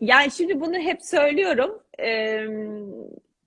[0.00, 1.82] Yani şimdi bunu hep söylüyorum.
[1.98, 2.46] Ee,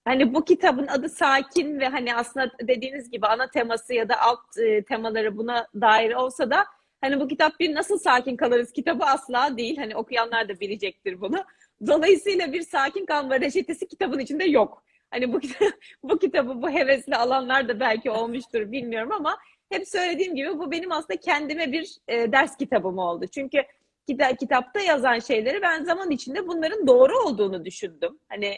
[0.07, 4.57] hani bu kitabın adı Sakin ve hani aslında dediğiniz gibi ana teması ya da alt
[4.57, 6.65] e, temaları buna dair olsa da
[7.01, 9.77] hani bu kitap bir nasıl sakin kalırız kitabı asla değil.
[9.77, 11.43] Hani okuyanlar da bilecektir bunu.
[11.87, 14.83] Dolayısıyla bir sakin kalma reçetesi kitabın içinde yok.
[15.11, 15.39] Hani bu,
[16.03, 19.37] bu kitabı bu hevesli alanlar da belki olmuştur bilmiyorum ama
[19.71, 23.25] hep söylediğim gibi bu benim aslında kendime bir e, ders kitabım oldu.
[23.27, 23.57] Çünkü
[24.09, 28.19] kita- kitapta yazan şeyleri ben zaman içinde bunların doğru olduğunu düşündüm.
[28.29, 28.57] Hani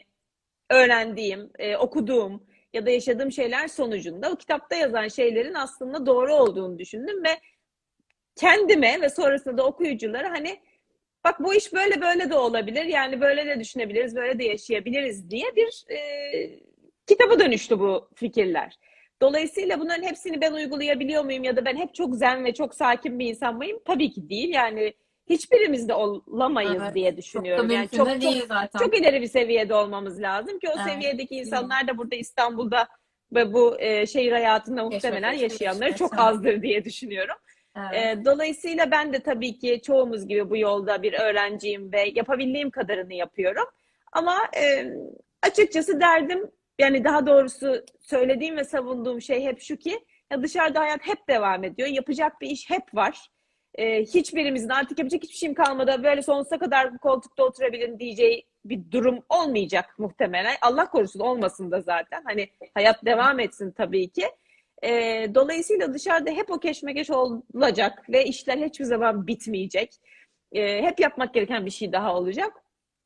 [0.69, 6.79] öğrendiğim, e, okuduğum ya da yaşadığım şeyler sonucunda o kitapta yazan şeylerin aslında doğru olduğunu
[6.79, 7.39] düşündüm ve
[8.35, 10.59] kendime ve sonrasında da okuyuculara hani
[11.23, 12.85] bak bu iş böyle böyle de olabilir.
[12.85, 15.99] Yani böyle de düşünebiliriz, böyle de yaşayabiliriz diye bir e,
[17.07, 18.79] kitaba dönüştü bu fikirler.
[19.21, 23.19] Dolayısıyla bunların hepsini ben uygulayabiliyor muyum ya da ben hep çok zen ve çok sakin
[23.19, 23.79] bir insan mıyım?
[23.85, 24.49] Tabii ki değil.
[24.49, 24.93] Yani
[25.29, 27.69] hiçbirimiz de olamayız Evet, diye Çok düşünüyorum.
[27.69, 28.79] Yani çok de çok değil zaten.
[28.79, 30.93] çok ileri bir seviyede olmamız lazım ki o Evet.
[30.93, 32.87] seviyedeki insanlar da burada İstanbul'da
[33.33, 37.35] ve bu e, şehir hayatında muhtemelen Keşfetmek, yaşayanları çok azdır diye düşünüyorum.
[37.77, 38.17] Evet.
[38.17, 43.13] E, dolayısıyla ben de tabii ki çoğumuz gibi bu yolda bir öğrenciyim ve yapabildiğim kadarını
[43.13, 43.65] yapıyorum.
[44.11, 44.85] Ama e,
[45.43, 49.99] açıkçası derdim yani daha doğrusu söylediğim ve savunduğum şey hep şu ki
[50.31, 51.87] ya dışarıda hayat hep devam ediyor.
[51.87, 53.29] Yapacak bir iş hep var.
[53.75, 56.03] E, hiçbirimizin artık yapacak hiçbir şeyim kalmadı.
[56.03, 60.55] Böyle sonsuza kadar bu koltukta oturabilirim diyeceği bir durum olmayacak muhtemelen.
[60.61, 62.23] Allah korusun olmasın da zaten.
[62.25, 64.25] Hani hayat devam etsin tabii ki.
[64.83, 64.91] E,
[65.35, 69.93] dolayısıyla dışarıda hep o keşmekeş olacak ve işler hiçbir zaman bitmeyecek.
[70.51, 72.53] E, hep yapmak gereken bir şey daha olacak.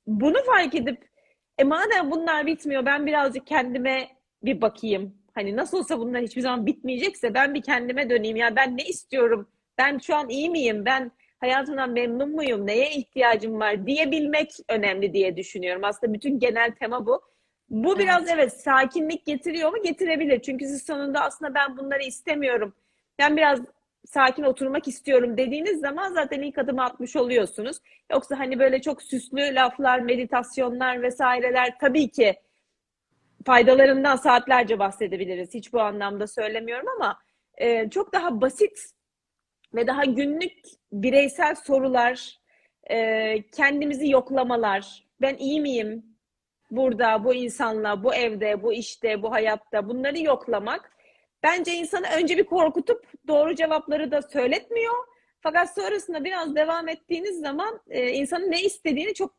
[0.08, 1.10] Bunu fark edip
[1.58, 4.10] e madem bunlar bitmiyor ben birazcık kendime
[4.43, 5.17] bir bakayım.
[5.36, 8.38] Hani nasıl olsa bunlar hiçbir zaman bitmeyecekse ben bir kendime döneyim.
[8.38, 9.49] Ya ben ne istiyorum?
[9.77, 10.86] Ben şu an iyi miyim?
[10.86, 12.67] Ben hayatımdan memnun muyum?
[12.67, 15.83] Neye ihtiyacım var diyebilmek önemli diye düşünüyorum.
[15.83, 17.21] Aslında bütün genel tema bu.
[17.69, 19.83] Bu biraz evet sakinlik getiriyor mu?
[19.83, 20.41] Getirebilir.
[20.41, 22.75] Çünkü siz sonunda aslında ben bunları istemiyorum.
[23.19, 23.59] Ben biraz
[24.05, 27.77] sakin oturmak istiyorum dediğiniz zaman zaten ilk adımı atmış oluyorsunuz.
[28.12, 32.36] Yoksa hani böyle çok süslü laflar, meditasyonlar vesaireler tabii ki
[33.45, 35.53] faydalarından saatlerce bahsedebiliriz.
[35.53, 37.19] Hiç bu anlamda söylemiyorum ama
[37.57, 38.92] e, çok daha basit
[39.75, 40.53] ve daha günlük
[40.91, 42.39] bireysel sorular,
[42.89, 46.05] e, kendimizi yoklamalar, ben iyi miyim
[46.71, 50.91] burada, bu insanla, bu evde, bu işte, bu hayatta bunları yoklamak
[51.43, 54.93] bence insanı önce bir korkutup doğru cevapları da söyletmiyor.
[55.41, 59.36] Fakat sonrasında biraz devam ettiğiniz zaman e, insanın ne istediğini çok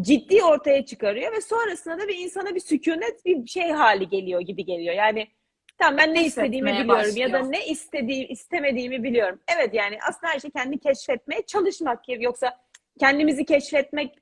[0.00, 4.64] ciddi ortaya çıkarıyor ve sonrasında da bir insana bir sükunet bir şey hali geliyor gibi
[4.64, 4.94] geliyor.
[4.94, 5.28] Yani
[5.78, 7.52] tamam ben ne istediğimi biliyorum ya da başlıyor.
[7.52, 9.40] ne istediğim istemediğimi biliyorum.
[9.56, 12.60] Evet yani aslında her şey kendi keşfetmeye çalışmak gibi yoksa
[13.00, 14.14] kendimizi keşfetmek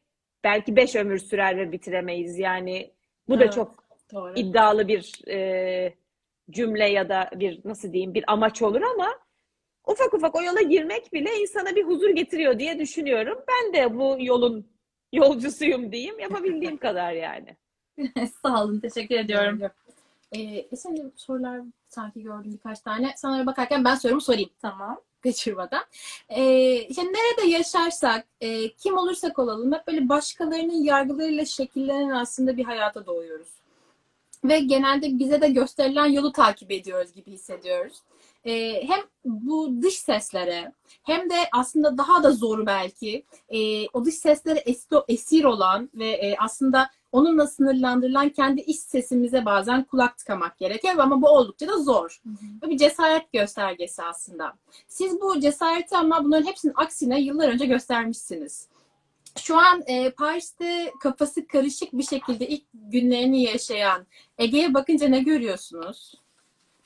[0.45, 2.38] belki beş ömür sürer ve bitiremeyiz.
[2.38, 2.90] Yani
[3.29, 3.53] bu da Evet.
[3.55, 4.33] çok Doğru.
[4.37, 5.95] iddialı bir e,
[6.51, 9.19] cümle ya da bir nasıl diyeyim bir amaç olur ama
[9.87, 13.38] ufak ufak o yola girmek bile insana bir huzur getiriyor diye düşünüyorum.
[13.49, 14.71] Ben de bu yolun
[15.12, 16.19] yolcusuyum diyeyim.
[16.21, 17.57] Yapabildiğim kadar yani.
[18.43, 19.61] Sağ olun, teşekkür ediyorum.
[20.37, 23.14] Ee, şimdi sorular sanki gördüm birkaç tane.
[23.16, 24.51] Sana bakarken ben sorumu sorayım.
[24.62, 25.01] Tamam.
[25.23, 25.85] kaçırmadan.
[26.29, 32.64] Ee, işte nerede yaşarsak, e, kim olursak olalım hep böyle başkalarının yargılarıyla şekillenen aslında bir
[32.64, 33.49] hayata doğuyoruz.
[34.44, 38.03] Ve genelde bize de gösterilen yolu takip ediyoruz gibi hissediyoruz.
[38.44, 44.14] Ee, hem bu dış seslere hem de aslında daha da zoru belki e, o dış
[44.14, 50.59] seslere es- esir olan ve e, aslında onunla sınırlandırılan kendi iç sesimize bazen kulak tıkamak
[50.59, 52.20] gerekiyor ama bu oldukça da zor.
[52.62, 54.53] Bu bir cesaret göstergesi aslında.
[54.88, 58.68] Siz bu cesareti ama bunların hepsinin aksine yıllar önce göstermişsiniz.
[59.38, 64.07] Şu an e, Paris'te kafası karışık bir şekilde ilk günlerini yaşayan
[64.38, 66.14] Ege'ye bakınca ne görüyorsunuz?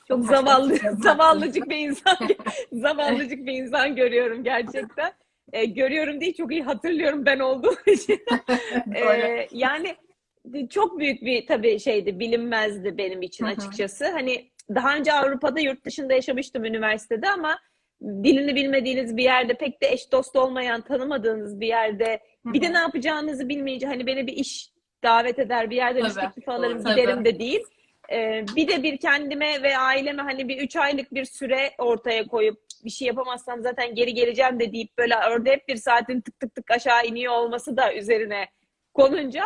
[0.08, 2.16] Çok zavallı, zavallıcık bir insan,
[2.72, 5.12] zavallıcık bir insan görüyorum gerçekten.
[5.52, 8.20] E, görüyorum değil, çok iyi hatırlıyorum ben olduğum için.
[8.94, 9.96] e, yani
[10.70, 13.52] çok büyük bir tabii şeydi, bilinmezdi benim için Hı hı.
[13.52, 14.08] açıkçası.
[14.08, 17.58] Hani daha önce Avrupa'da, yurt dışında yaşamıştım üniversitede ama
[18.02, 22.78] dilini bilmediğiniz bir yerde, pek de eş dost olmayan, tanımadığınız bir yerde, bir de ne
[22.78, 24.70] yapacağınızı bilmeyince hani beni bir iş
[25.04, 26.94] davet eder, bir yerden iş teklifi alırım, Tabii.
[26.94, 27.60] giderim de değil.
[28.12, 32.58] Ee, bir de bir kendime ve aileme hani bir üç aylık bir süre ortaya koyup
[32.84, 36.54] bir şey yapamazsam zaten geri geleceğim de deyip böyle orada hep bir saatin tık tık
[36.54, 38.46] tık aşağı iniyor olması da üzerine
[38.94, 39.44] konunca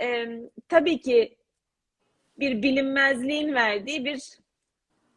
[0.00, 0.26] e,
[0.68, 1.36] tabii ki
[2.38, 4.38] bir bilinmezliğin verdiği bir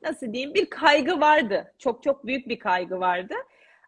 [0.01, 1.73] nasıl diyeyim bir kaygı vardı.
[1.79, 3.33] Çok çok büyük bir kaygı vardı.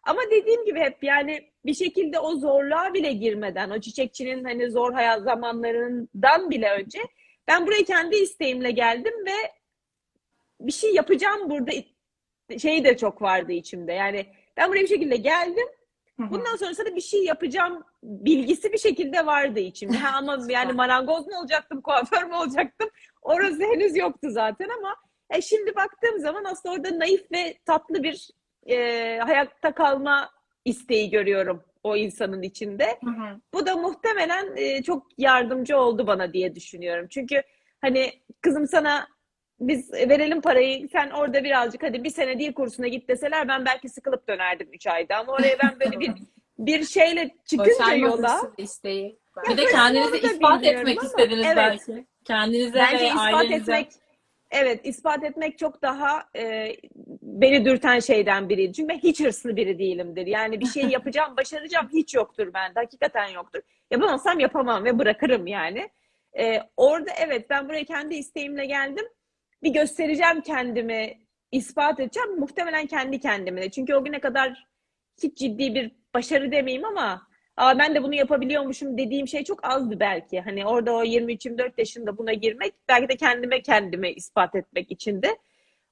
[0.02, 4.92] Ama dediğim gibi hep yani bir şekilde o zorluğa bile girmeden, o çiçekçinin hani zor
[4.92, 6.98] hayat zamanlarından bile önce
[7.48, 9.52] ben buraya kendi isteğimle geldim ve
[10.60, 11.70] bir şey yapacağım burada
[12.58, 13.92] şey de çok vardı içimde.
[13.92, 15.68] Yani ben buraya bir şekilde geldim.
[16.18, 19.96] Bundan sonrasında bir şey yapacağım bilgisi bir şekilde vardı içimde.
[19.96, 22.90] Ha, ama yani marangoz mu olacaktım, kuaför mü olacaktım?
[23.22, 24.96] Orası henüz yoktu zaten ama
[25.30, 28.30] e, şimdi baktığım zaman aslında orada naif ve tatlı bir
[28.66, 30.30] e, hayatta kalma
[30.64, 32.98] isteği görüyorum o insanın içinde.
[33.04, 33.40] Hı hı.
[33.54, 37.06] Bu da muhtemelen e, çok yardımcı oldu bana diye düşünüyorum.
[37.10, 37.42] Çünkü
[37.80, 39.08] hani kızım sana
[39.60, 43.88] biz verelim parayı sen orada birazcık hadi bir sene dil kursuna git deseler ben belki
[43.88, 46.12] sıkılıp dönerdim 3 ayda ama oraya ben böyle bir
[46.58, 49.18] bir şeyle çıkınca Başarma yola isteği.
[49.50, 51.56] Bir de kendinizi ispat etmek ama, istediniz evet.
[51.56, 52.06] belki.
[52.24, 53.56] Kendinize bence ve ispat ailenize.
[53.56, 53.92] etmek
[54.50, 56.76] evet ispat etmek çok daha e,
[57.22, 58.72] beni dürten şeyden biriydi.
[58.72, 60.26] Çünkü ben hiç hırslı biri değilimdir.
[60.26, 62.80] Yani bir şey yapacağım, başaracağım hiç yoktur bende.
[62.80, 63.60] Hakikaten yoktur.
[63.90, 65.88] Yapamazsam yapamam ve bırakırım yani.
[66.38, 69.04] E, orada evet ben buraya kendi isteğimle geldim.
[69.62, 71.18] Bir göstereceğim kendimi,
[71.52, 72.40] ispat edeceğim.
[72.40, 73.70] Muhtemelen kendi kendime de.
[73.70, 74.66] Çünkü o güne kadar
[75.22, 80.00] hiç ciddi bir başarı demeyeyim ama Aa, ben de bunu yapabiliyormuşum dediğim şey çok azdı
[80.00, 80.40] belki.
[80.40, 85.28] Hani orada o 23-24 yaşında buna girmek belki de kendime kendime ispat etmek içindi.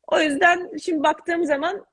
[0.07, 1.87] O yüzden şimdi baktığım zaman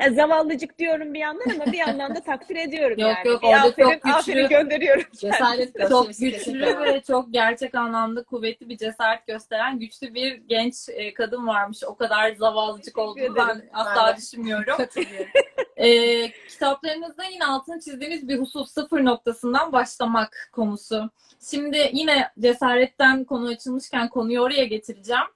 [0.00, 3.28] ya zavallıcık diyorum bir yandan ama bir yandan da takdir ediyorum Yok, yani.
[3.28, 5.04] yok, bir orada aferin, çok güçlü- aferin gönderiyorum.
[5.12, 10.88] Cesaret Çok gösterisi güçlü ve çok gerçek anlamda kuvvetli bir cesaret gösteren güçlü bir genç
[10.88, 11.84] e, kadın varmış.
[11.84, 14.76] O kadar zavallıcık olduğunu ben asla Ben düşünmüyorum.
[15.76, 21.10] E, kitaplarınızda yine altını çizdiğiniz bir husus sıfır noktasından başlamak konusu.
[21.50, 25.26] Şimdi yine cesaretten konu açılmışken konuyu oraya getireceğim.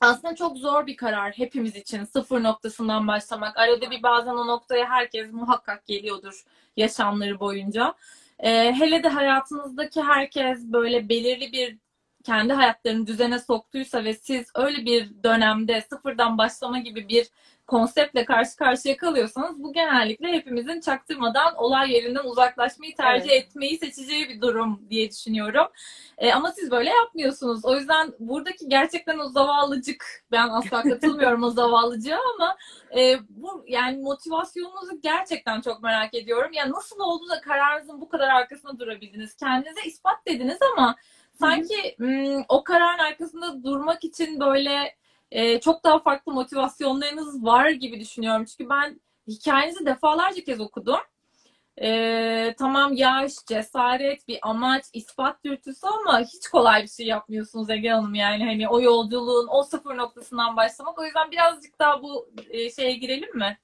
[0.00, 3.58] Aslında çok zor bir karar hepimiz için sıfır noktasından başlamak.
[3.58, 6.44] Arada bir bazen o noktaya herkes muhakkak geliyordur
[6.76, 7.94] yaşamları boyunca.
[8.38, 11.78] Ee, hele de hayatınızdaki herkes böyle belirli bir
[12.24, 17.28] kendi hayatlarını düzene soktuysa ve siz öyle bir dönemde sıfırdan başlama gibi bir
[17.68, 24.40] konseptle karşı karşıya kalıyorsanız bu genellikle hepimizin çaktırmadan olay yerinden uzaklaşmayı tercih etmeyi seçeceği bir
[24.40, 25.66] durum diye düşünüyorum.
[26.18, 27.64] E, ama siz böyle yapmıyorsunuz.
[27.64, 32.56] O yüzden buradaki gerçekten o zavallıcık, ben asla katılmıyorum o zavallıcığa ama
[32.98, 36.52] e, bu yani motivasyonunuzu gerçekten çok merak ediyorum.
[36.52, 39.36] Ya nasıl oldu da kararınızın bu kadar arkasında durabildiniz?
[39.36, 40.96] Kendinize ispat dediniz ama
[41.40, 44.98] sanki m, o kararın arkasında durmak için böyle
[45.30, 48.44] e, çok daha farklı motivasyonlarınız var gibi düşünüyorum.
[48.44, 51.00] Çünkü ben hikayenizi defalarca kez okudum.
[51.82, 57.88] Ee, tamam yaş, cesaret, bir amaç, ispat dürtüsü ama hiç kolay bir şey yapmıyorsunuz Ege
[57.88, 60.98] Hanım yani hani o yolculuğun o sıfır noktasından başlamak.
[60.98, 63.58] O yüzden birazcık daha bu e, şeye girelim mi?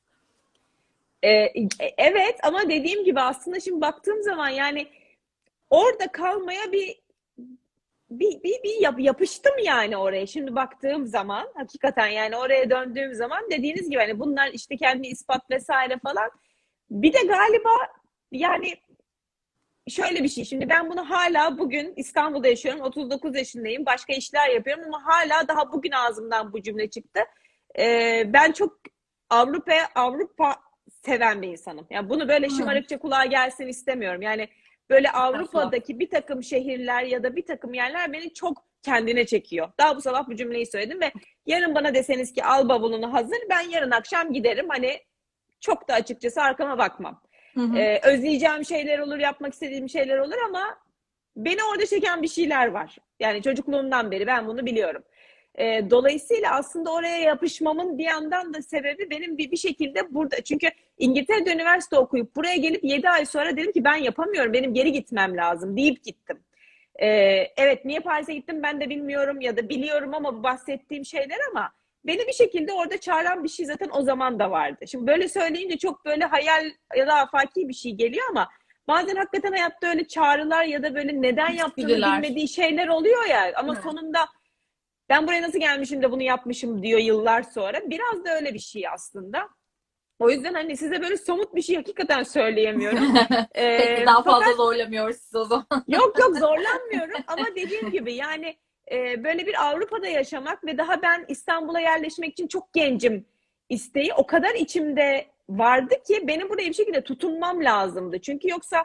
[1.25, 1.53] Ee,
[1.99, 4.89] evet ama dediğim gibi aslında şimdi baktığım zaman yani
[5.71, 7.04] orada kalmaya bir
[8.11, 10.27] bir, bir, bir yap, yapıştım yani oraya.
[10.27, 15.51] Şimdi baktığım zaman hakikaten yani oraya döndüğüm zaman dediğiniz gibi hani bunlar işte kendi ispat
[15.51, 16.31] vesaire falan.
[16.91, 17.71] Bir de galiba
[18.33, 18.75] yani
[19.89, 20.45] şöyle bir şey.
[20.45, 22.81] Şimdi ben bunu hala bugün İstanbul'da yaşıyorum.
[22.81, 23.87] 39 yaşındayım.
[23.87, 27.21] Başka işler yapıyorum ama hala daha bugün ağzımdan bu cümle çıktı.
[27.79, 28.79] Ee, ben çok
[29.31, 30.57] Avrupa Avrupa
[31.05, 31.87] seven bir insanım.
[31.91, 34.23] Yani bunu böyle şımarıkça kulağa gelsin istemiyorum.
[34.23, 34.49] Yani
[34.91, 39.69] böyle Avrupa'daki bir takım şehirler ya da bir takım yerler beni çok kendine çekiyor.
[39.79, 41.13] Daha bu sabah bu cümleyi söyledim ve
[41.47, 44.69] yarın bana deseniz ki al bavulunu hazır ben yarın akşam giderim.
[44.69, 44.99] Hani
[45.61, 47.23] çok da açıkçası arkama bakmam.
[47.55, 47.79] Hı hı.
[47.79, 50.79] Ee, özleyeceğim şeyler olur, yapmak istediğim şeyler olur ama
[51.37, 52.97] beni orada çeken bir şeyler var.
[53.21, 55.05] Yani çocukluğumdan beri ben bunu biliyorum.
[55.59, 60.41] E, dolayısıyla aslında oraya yapışmamın bir yandan da sebebi benim bir, bir şekilde burada.
[60.41, 64.53] Çünkü İngiltere'de üniversite okuyup buraya gelip 7 ay sonra dedim ki ben yapamıyorum.
[64.53, 66.39] Benim geri gitmem lazım deyip gittim.
[66.97, 67.07] E,
[67.57, 71.73] evet niye Paris'e gittim ben de bilmiyorum ya da biliyorum ama bu bahsettiğim şeyler ama
[72.07, 74.85] beni bir şekilde orada çağıran bir şey zaten o zaman da vardı.
[74.87, 78.49] Şimdi böyle söyleyince çok böyle hayal ya da afaki bir şey geliyor ama
[78.89, 83.73] bazen hakikaten hayatta öyle çağrılar ya da böyle neden yaptığını bilmediği şeyler oluyor ya ama
[83.73, 83.83] Evet.
[83.85, 84.19] sonunda
[85.09, 87.91] ben buraya nasıl gelmişim de bunu yapmışım diyor yıllar sonra.
[87.91, 89.49] Biraz da öyle bir şey aslında.
[90.19, 93.15] O yüzden hani size böyle somut bir şey hakikaten söyleyemiyorum.
[93.55, 95.67] Ee, Peki daha fakat- fazla zorlamıyoruz siz o zaman.
[95.89, 98.57] Yok yok zorlanmıyorum ama dediğim gibi yani
[98.93, 103.27] e, böyle bir Avrupa'da yaşamak ve daha ben İstanbul'a yerleşmek için çok gencim
[103.69, 108.21] isteği o kadar içimde vardı ki benim buraya bir şekilde tutunmam lazımdı.
[108.21, 108.85] Çünkü yoksa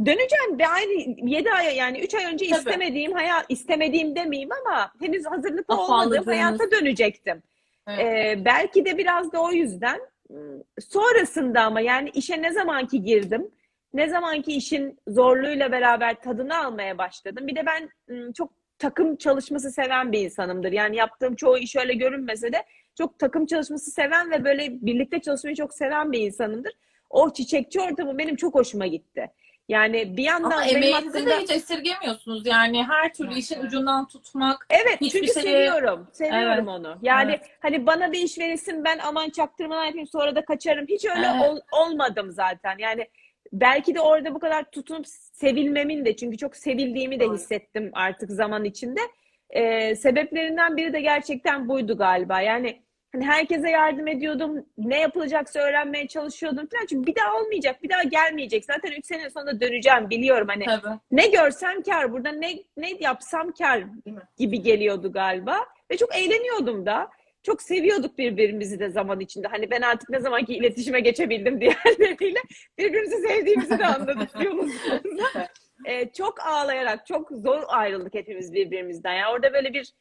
[0.00, 0.92] döneceğim ve aynı
[1.30, 2.58] 7 ay yani 3 ay önce Tabii.
[2.58, 7.42] istemediğim hayat istemediğim demeyeyim ama henüz hazırlıklı olmadığım hayata dönecektim.
[7.88, 8.00] Evet.
[8.00, 10.00] Ee, belki de biraz da o yüzden
[10.80, 13.50] sonrasında ama yani işe ne zamanki girdim,
[13.94, 17.46] ne zamanki işin zorluğuyla beraber tadını almaya başladım.
[17.46, 17.90] Bir de ben
[18.32, 20.72] çok takım çalışması seven bir insanımdır.
[20.72, 22.64] Yani yaptığım çoğu iş öyle görünmese de
[22.98, 26.72] çok takım çalışması seven ve böyle birlikte çalışmayı çok seven bir insanımdır.
[27.10, 29.30] O çiçekçi ortamı benim çok hoşuma gitti.
[29.68, 31.30] Yani bir yandan Ama benim emeğinizi hakkında...
[31.30, 32.46] de hiç esirgemiyorsunuz.
[32.46, 34.66] Yani her türlü işin ucundan tutmak.
[34.70, 36.08] Evet çünkü şeyi- seviyorum.
[36.12, 36.68] Seviyorum Evet.
[36.68, 36.98] onu.
[37.02, 37.50] Yani Evet.
[37.60, 40.86] hani bana bir iş verilsin ben aman çaktırmadan yapayım sonra da kaçarım.
[40.88, 41.50] Hiç öyle Evet.
[41.50, 42.76] ol- olmadım zaten.
[42.78, 43.06] Yani
[43.52, 47.34] belki de orada bu kadar tutunup sevilmemin de çünkü çok sevildiğimi de Doğru.
[47.34, 49.00] hissettim artık zaman içinde.
[49.50, 52.40] Ee, sebeplerinden biri de gerçekten buydu galiba.
[52.40, 54.66] Yani hani herkese yardım ediyordum.
[54.78, 56.86] Ne yapılacaksa öğrenmeye çalışıyordum falan.
[56.86, 58.64] Çünkü bir daha olmayacak, bir daha gelmeyecek.
[58.64, 60.64] Zaten 3 sene sonra döneceğim biliyorum hani.
[60.64, 60.98] Tabii.
[61.10, 63.84] Ne görsem kar, burada ne ne yapsam kar
[64.36, 65.58] gibi geliyordu galiba.
[65.90, 67.08] Ve çok eğleniyordum da.
[67.42, 69.48] Çok seviyorduk birbirimizi de zaman içinde.
[69.48, 72.38] Hani ben artık ne zamanki iletişime geçebildim diğerleriyle
[72.78, 74.72] birbirimizi sevdiğimizi de anladık diyorsunuz.
[75.84, 79.14] Ee, çok ağlayarak, çok zor ayrıldık hepimiz birbirimizden.
[79.14, 79.92] Yani orada böyle bir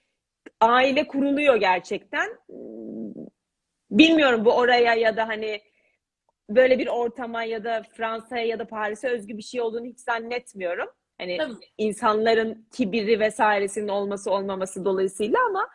[0.62, 2.30] aile kuruluyor gerçekten.
[3.92, 5.62] Bilmiyorum bu oraya ya da hani
[6.50, 10.88] böyle bir ortama ya da Fransa'ya ya da Paris'e özgü bir şey olduğunu hiç zannetmiyorum.
[11.18, 11.54] Hani Tabii.
[11.78, 15.68] insanların kibiri vesairesinin olması olmaması dolayısıyla ama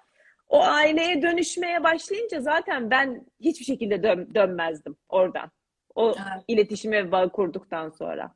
[0.49, 5.51] o aileye dönüşmeye başlayınca zaten ben hiçbir şekilde dön- dönmezdim oradan.
[5.95, 6.45] O Evet.
[6.49, 8.35] iletişimi ve bağı kurduktan sonra.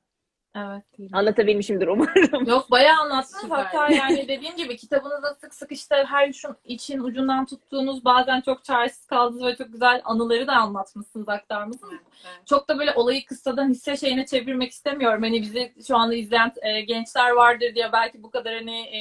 [0.56, 0.84] Evet.
[1.12, 2.46] Anlatabilmişimdir umarım.
[2.48, 3.50] Yok bayağı anlattınız.
[3.50, 8.64] Hatta yani dediğim gibi kitabınızda sık sık işte her şu için ucundan tuttuğunuz bazen çok
[8.64, 11.92] çaresiz kaldığınız ve çok güzel anıları da anlatmışsınız, aktarmışsınız.
[11.92, 12.46] Evet, evet.
[12.46, 15.22] Çok da böyle olayı kıssadan hisse şeyine çevirmek istemiyorum.
[15.22, 19.00] Hani bizi şu anda izleyen e, gençler vardır diye belki bu kadar hani e,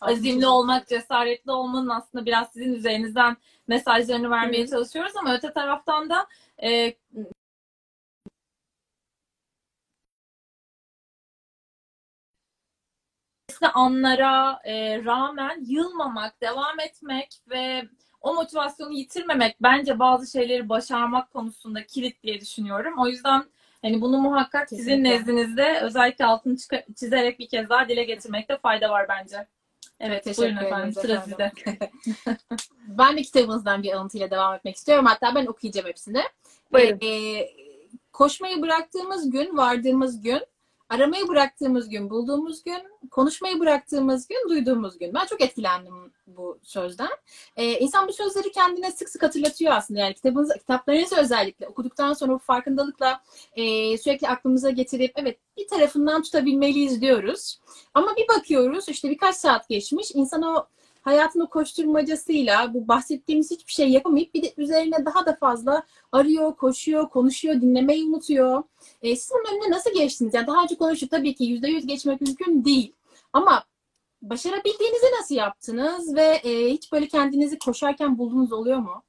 [0.00, 3.36] azimli olmak, cesaretli olmanın aslında biraz sizin üzerinizden
[3.68, 6.26] mesajlarını vermeye çalışıyoruz ama öte taraftan da
[6.62, 6.94] e,
[13.68, 17.82] anlara e, rağmen yılmamak, devam etmek ve
[18.20, 22.94] o motivasyonu yitirmemek bence bazı şeyleri başarmak konusunda kilit diye düşünüyorum.
[22.98, 23.44] O yüzden
[23.82, 25.10] hani bunu muhakkak sizin Kesinlikle.
[25.10, 26.56] nezdinizde özellikle altını
[26.96, 29.46] çizerek bir kez daha dile getirmekte fayda var bence.
[30.00, 30.92] Evet, Teşekkür buyurun efendim.
[30.92, 31.52] Sıra sizde.
[32.88, 35.06] Ben de kitabınızdan bir alıntıyla devam etmek istiyorum.
[35.06, 36.22] Hatta ben okuyacağım hepsini.
[36.72, 36.98] Buyurun.
[37.02, 37.50] Ee,
[38.12, 40.40] koşmayı bıraktığımız gün, vardığımız gün,
[40.90, 45.14] aramayı bıraktığımız gün, bulduğumuz gün, konuşmayı bıraktığımız gün, duyduğumuz gün.
[45.14, 47.10] Ben çok etkilendim bu sözden.
[47.56, 50.00] Ee, insan bu sözleri kendine sık sık hatırlatıyor aslında.
[50.00, 53.22] Yani kitabınız, kitaplarınızı özellikle okuduktan sonra bu farkındalıkla
[53.56, 57.60] e, sürekli aklımıza getirip evet bir tarafından tutabilmeliyiz diyoruz.
[57.94, 60.10] Ama bir bakıyoruz işte birkaç saat geçmiş.
[60.14, 60.66] İnsan o
[61.02, 66.56] hayatın o koşturmacasıyla bu bahsettiğimiz hiçbir şey yapamayıp bir de üzerine daha da fazla arıyor,
[66.56, 68.62] koşuyor, konuşuyor, dinlemeyi unutuyor.
[69.02, 70.34] E, siz bunun önüne nasıl geçtiniz?
[70.34, 72.94] Yani daha önce konuştuk tabii ki yüzde yüz geçmek mümkün değil.
[73.32, 73.64] Ama
[74.22, 79.02] başarabildiğinizi nasıl yaptınız ve e, hiç böyle kendinizi koşarken bulduğunuz oluyor mu?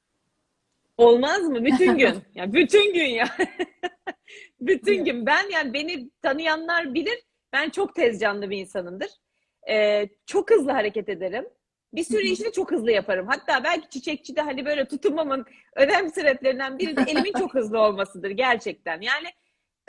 [0.97, 1.65] Olmaz mı?
[1.65, 2.15] Bütün gün.
[2.35, 3.25] Ya bütün gün ya.
[4.61, 5.25] bütün gün.
[5.25, 7.23] Ben yani beni tanıyanlar bilir.
[7.53, 9.09] Ben çok tez canlı bir insanımdır.
[9.69, 11.45] Ee, çok hızlı hareket ederim.
[11.93, 13.27] Bir sürü işi çok hızlı yaparım.
[13.27, 19.01] Hatta belki çiçekçide hani böyle tutunmamın önemli sebeplerinden biri de elimin çok hızlı olmasıdır gerçekten.
[19.01, 19.27] Yani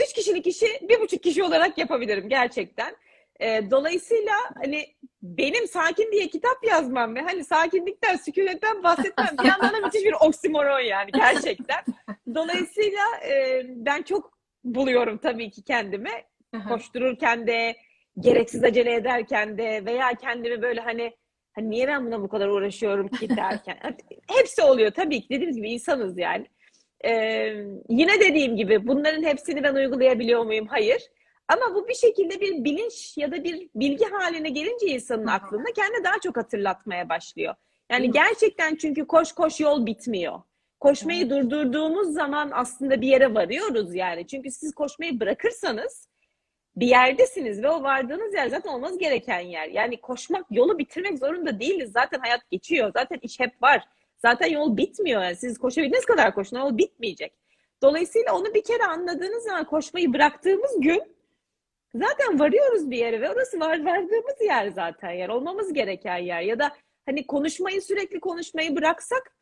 [0.03, 2.97] üç kişilik işi bir buçuk kişi olarak yapabilirim gerçekten.
[3.41, 4.87] Ee, dolayısıyla hani
[5.23, 10.15] benim sakin diye kitap yazmam ve hani sakinlikten, sükunetten bahsetmem bir yandan da müthiş bir
[10.21, 11.85] oksimoron yani gerçekten.
[12.35, 16.11] Dolayısıyla e, ben çok buluyorum tabii ki kendimi
[16.69, 17.77] koştururken de
[18.19, 21.17] gereksiz acele ederken de veya kendimi böyle hani
[21.53, 23.79] hani niye ben buna bu kadar uğraşıyorum ki derken
[24.27, 26.47] hepsi oluyor tabii ki dediğimiz gibi insanız yani.
[27.05, 27.11] Ee,
[27.89, 30.67] yine dediğim gibi bunların hepsini ben uygulayabiliyor muyum?
[30.67, 31.03] Hayır.
[31.49, 36.05] Ama bu bir şekilde bir bilinç ya da bir bilgi haline gelince insanın aklında kendini
[36.05, 37.55] daha çok hatırlatmaya başlıyor.
[37.91, 40.41] Yani gerçekten çünkü koş koş yol bitmiyor.
[40.81, 44.27] Koşmayı durdurduğumuz zaman aslında bir yere varıyoruz yani.
[44.27, 46.09] Çünkü siz koşmayı bırakırsanız
[46.77, 49.69] bir yerdesiniz ve o vardığınız yer zaten olmaz gereken yer.
[49.69, 51.93] Yani koşmak, yolu bitirmek zorunda değiliz.
[51.93, 52.93] Zaten hayat geçiyor.
[52.95, 53.89] Zaten iş hep var.
[54.19, 55.23] Zaten yol bitmiyor.
[55.23, 56.59] Yani siz koşabildiğiniz kadar koşun.
[56.59, 57.33] Yol bitmeyecek.
[57.83, 61.03] Dolayısıyla onu bir kere anladığınız zaman koşmayı bıraktığımız gün
[61.95, 65.29] zaten varıyoruz bir yere ve orası var vardığımız yer zaten yer.
[65.29, 66.41] Olmamız gereken yer.
[66.41, 66.73] Ya da
[67.07, 69.37] hani konuşmayı sürekli konuşmayı bıraksak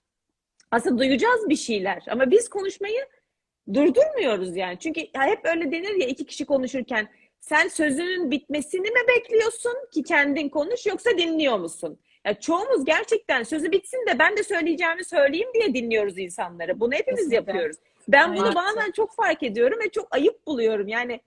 [0.70, 2.02] aslında duyacağız bir şeyler.
[2.10, 3.06] Ama biz konuşmayı
[3.74, 4.78] durdurmuyoruz yani.
[4.78, 7.08] Çünkü hep öyle denir ya iki kişi konuşurken
[7.40, 12.00] sen sözünün bitmesini mi bekliyorsun ki kendin konuş yoksa dinliyor musun?
[12.26, 16.80] Ya çoğumuz gerçekten sözü bitsin de ben de söyleyeceğimi söyleyeyim diye dinliyoruz insanları.
[16.80, 17.36] Bunu hepimiz Kesinlikle.
[17.36, 17.76] yapıyoruz.
[18.08, 20.88] Ben bunu bazen çok fark ediyorum ve çok ayıp buluyorum.
[20.88, 21.20] Yani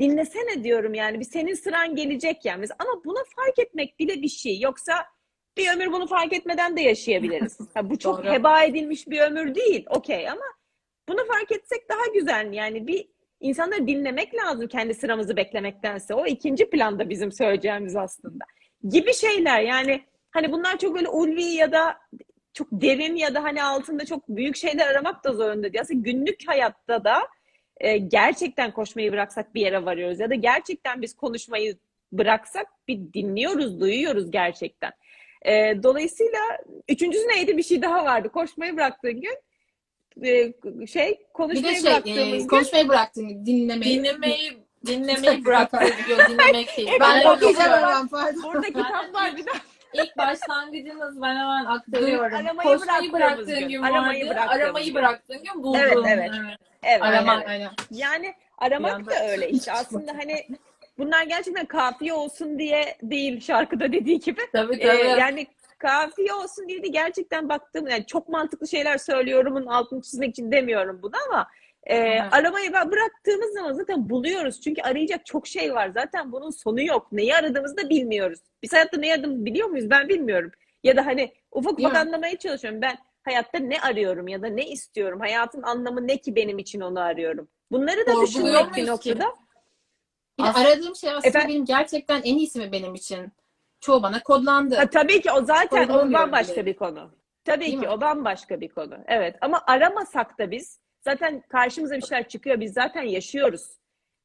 [0.00, 2.66] dinlesene diyorum yani bir senin sıran gelecek yani.
[2.78, 4.60] Ama bunu fark etmek bile bir şey.
[4.60, 5.06] Yoksa
[5.56, 7.58] bir ömür bunu fark etmeden de yaşayabiliriz.
[7.74, 8.32] Ha, bu çok Doğru.
[8.32, 9.86] heba edilmiş bir ömür değil.
[9.90, 10.44] Okey ama
[11.08, 12.52] bunu fark etsek daha güzel.
[12.52, 13.08] Yani bir
[13.40, 16.14] insanları dinlemek lazım kendi sıramızı beklemektense.
[16.14, 18.44] O ikinci planda bizim söyleyeceğimiz aslında.
[18.88, 21.98] Gibi şeyler yani hani bunlar çok böyle ulvi ya da
[22.52, 25.80] çok derin ya da hani altında çok büyük şeyler aramak da zorunda değil.
[25.80, 27.18] Aslında günlük hayatta da
[27.80, 31.76] e, gerçekten koşmayı bıraksak bir yere varıyoruz ya da gerçekten biz konuşmayı
[32.12, 34.92] bıraksak bir dinliyoruz, duyuyoruz gerçekten.
[35.42, 36.40] E, dolayısıyla
[36.88, 37.56] üçüncüsü neydi?
[37.56, 38.28] Bir şey daha vardı.
[38.28, 39.38] Koşmayı bıraktığın gün
[40.22, 43.98] e, şey Bir de konuşmayı şey, bıraktığımız e, konuşmayı bıraktın, dinlemeyi.
[43.98, 46.90] Dinlemeyi dinlemeyi bıraktırıyor, dinlemek değil.
[47.00, 48.08] Ben öyle okuyacağım
[48.42, 49.50] burada kitap var bir de
[49.94, 52.36] İlk başlangıcınız ben hemen aktarıyorum.
[52.36, 53.68] Aramayı Koşmayı bıraktığın gün.
[53.68, 54.34] gün Aramayı vardı.
[54.34, 55.78] bıraktığımız Aramayı bıraktığın gün buldun.
[55.78, 56.30] Evet, evet.
[56.82, 57.38] evet, Aramak.
[57.38, 57.48] evet.
[57.48, 57.70] Aynen.
[57.90, 60.46] Yani aramak da öyle işte aslında hani
[60.98, 64.40] bunlar gerçekten kafiye olsun diye değil şarkıda dediği gibi.
[64.52, 65.20] Tabii Ee, tabii.
[65.20, 65.46] yani
[65.86, 70.98] kafiye olsun diye de gerçekten baktım yani çok mantıklı şeyler söylüyorumun altını çizmek için demiyorum
[71.02, 71.46] bunu ama
[71.82, 72.22] e, Evet.
[72.32, 74.60] aramayı bıraktığımız zaman zaten buluyoruz.
[74.60, 75.88] Çünkü arayacak çok şey var.
[75.94, 77.12] Zaten bunun sonu yok.
[77.12, 78.40] Neyi aradığımızı da bilmiyoruz.
[78.62, 79.90] Biz hayatta neyi aradığımızı biliyor muyuz?
[79.90, 80.50] Ben bilmiyorum.
[80.84, 82.82] Ya da hani ufak ufak anlamaya çalışıyorum.
[82.82, 85.20] Ben hayatta ne arıyorum ya da ne istiyorum?
[85.20, 87.48] Hayatın anlamı ne ki benim için onu arıyorum?
[87.72, 88.86] Bunları da düşünmek bir ki?
[88.86, 89.34] noktada.
[90.38, 91.48] Bir Aslında- aradığım şey aslında Efendim?
[91.48, 93.32] benim gerçekten en iyisi mi benim için?
[93.86, 94.74] Çoğu bana kodlandı.
[94.74, 96.66] Ha, tabii ki o zaten o bambaşka bile.
[96.66, 97.10] bir konu.
[97.44, 97.88] Tabii Değil ki mi?
[97.88, 98.98] o bambaşka bir konu.
[99.06, 102.60] Evet ama aramasak da biz zaten karşımıza bir şeyler çıkıyor.
[102.60, 103.62] Biz zaten yaşıyoruz.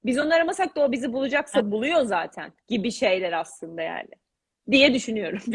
[0.06, 4.10] Biz onu aramasak da o bizi bulacaksa buluyor zaten gibi şeyler aslında yani.
[4.72, 5.42] Diye düşünüyorum.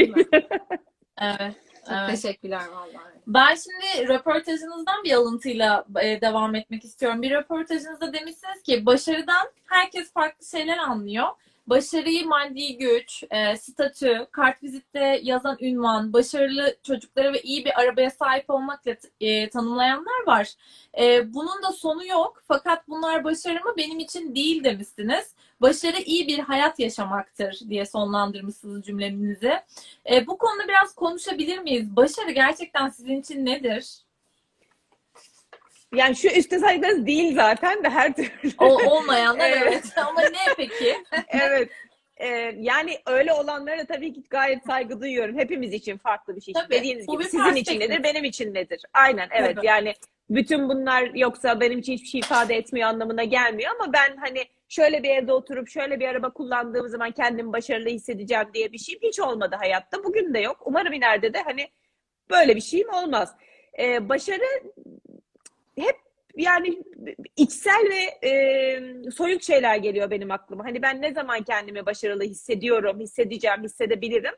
[1.20, 1.54] Evet.
[1.88, 2.10] Çok evet.
[2.10, 3.16] teşekkürler vallahi.
[3.26, 7.22] Ben şimdi röportajınızdan bir alıntıyla e, devam etmek istiyorum.
[7.22, 11.26] Bir röportajınızda demişsiniz ki başarıdan herkes farklı şeyler anlıyor.
[11.66, 18.50] Başarıyı maddi güç, e, statü, kartvizitte yazan ünvan, başarılı çocuklara ve iyi bir arabaya sahip
[18.50, 20.54] olmakla e, tanımlayanlar var.
[20.98, 22.42] E, bunun da sonu yok.
[22.48, 25.34] Fakat bunlar başarı mı benim için değil demişsiniz.
[25.60, 29.52] Başarı iyi bir hayat yaşamaktır diye sonlandırmışsınız cümlenizi.
[30.10, 31.96] E, bu konuda biraz konuşabilir miyiz?
[31.96, 34.05] Başarı gerçekten sizin için nedir?
[35.96, 38.30] Yani şu üstte saygınız değil zaten de her türlü.
[38.58, 39.62] O olmayanlar Evet.
[39.72, 39.84] evet.
[40.06, 40.96] Ama ne peki?
[41.28, 41.70] evet.
[42.16, 45.38] Ee, yani öyle olanlara da tabii ki gayet saygı duyuyorum.
[45.38, 46.54] Hepimiz için farklı bir şey.
[46.54, 48.82] Tabii, Dediğiniz gibi sizin için nedir, benim için nedir?
[48.92, 49.56] Aynen evet.
[49.56, 49.66] Tabii.
[49.66, 49.94] Yani
[50.30, 55.02] bütün bunlar yoksa benim için hiçbir şey ifade etmiyor anlamına gelmiyor ama ben hani şöyle
[55.02, 59.20] bir evde oturup şöyle bir araba kullandığım zaman kendimi başarılı hissedeceğim diye bir şeyim hiç
[59.20, 60.04] olmadı hayatta.
[60.04, 60.56] Bugün de yok.
[60.64, 61.68] Umarım ileride de hani
[62.30, 63.34] böyle bir şeyim olmaz.
[63.78, 64.62] Ee, başarı
[65.78, 65.96] hep
[66.36, 66.82] yani
[67.36, 70.64] içsel ve e, soyut şeyler geliyor benim aklıma.
[70.64, 74.34] Hani ben ne zaman kendimi başarılı hissediyorum, hissedeceğim, hissedebilirim.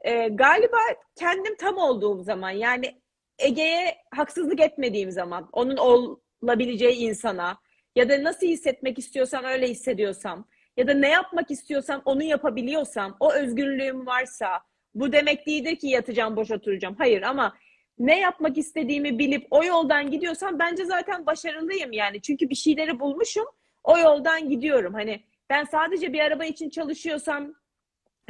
[0.00, 0.78] E, galiba
[1.18, 3.00] kendim tam olduğum zaman yani
[3.38, 7.58] Ege'ye haksızlık etmediğim zaman, onun olabileceği insana
[7.96, 13.32] ya da nasıl hissetmek istiyorsam öyle hissediyorsam ya da ne yapmak istiyorsam onu yapabiliyorsam, o
[13.32, 14.60] özgürlüğüm varsa
[14.94, 16.94] bu demek değildir ki yatacağım, boş oturacağım.
[16.98, 17.56] Hayır ama
[18.00, 22.22] ne yapmak istediğimi bilip o yoldan gidiyorsam bence zaten başarılıyım yani.
[22.22, 23.44] Çünkü bir şeyleri bulmuşum.
[23.84, 24.94] O yoldan gidiyorum.
[24.94, 25.20] Hani
[25.50, 27.54] ben sadece bir araba için çalışıyorsam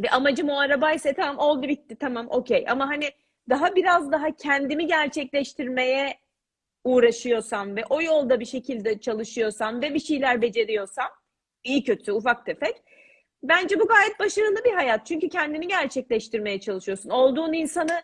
[0.03, 2.65] ve amacım o arabaysa tamam oldu bitti tamam okey.
[2.69, 3.11] Ama hani
[3.49, 6.19] daha biraz daha kendimi gerçekleştirmeye
[6.85, 11.09] uğraşıyorsam ve o yolda bir şekilde çalışıyorsam ve bir şeyler beceriyorsam
[11.65, 12.83] iyi kötü ufak tefek
[13.43, 15.07] bence bu gayet başarılı bir hayat.
[15.07, 17.11] Çünkü kendini gerçekleştirmeye çalışıyorsun.
[17.11, 18.03] Olduğun insanı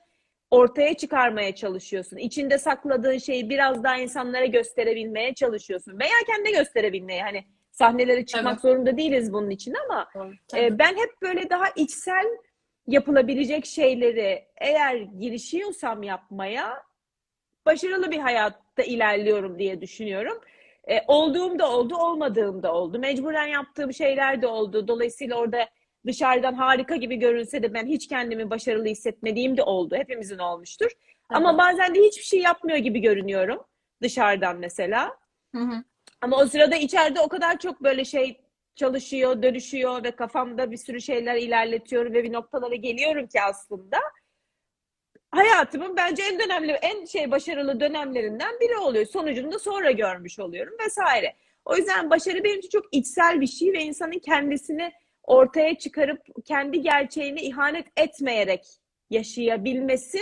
[0.50, 2.16] ortaya çıkarmaya çalışıyorsun.
[2.16, 5.98] İçinde sakladığın şeyi biraz daha insanlara gösterebilmeye çalışıyorsun.
[6.00, 7.22] Veya kendine gösterebilmeye.
[7.22, 8.60] Hani sahnelere çıkmak Evet.
[8.60, 10.08] zorunda değiliz bunun için ama
[10.56, 12.26] e, ben hep böyle daha içsel
[12.86, 16.82] yapılabilecek şeyleri eğer girişiyorsam yapmaya
[17.66, 20.40] başarılı bir hayatta ilerliyorum diye düşünüyorum.
[20.90, 22.98] E, olduğum da oldu, olmadığım da oldu.
[22.98, 24.88] Mecburen yaptığım şeyler de oldu.
[24.88, 25.68] Dolayısıyla orada
[26.06, 29.96] dışarıdan harika gibi görünse de ben hiç kendimi başarılı hissetmediğim de oldu.
[29.96, 30.90] Hepimizin olmuştur.
[31.28, 33.64] Ama bazen de hiçbir şey yapmıyor gibi görünüyorum
[34.02, 35.16] dışarıdan mesela.
[35.54, 35.84] Hı hı.
[36.20, 38.40] Ama o sırada içeride o kadar çok böyle şey
[38.76, 43.98] çalışıyor, dönüşüyor ve kafamda bir sürü şeyler ilerletiyorum ve bir noktalara geliyorum ki aslında
[45.30, 49.06] hayatımın bence en önemli, en şey başarılı dönemlerinden biri oluyor.
[49.06, 51.36] Sonucunu da sonra görmüş oluyorum vesaire.
[51.64, 54.92] O yüzden başarı benim için çok içsel bir şey ve insanın kendisini
[55.26, 58.66] ortaya çıkarıp kendi gerçeğini ihanet etmeyerek
[59.10, 60.18] yaşayabilmesi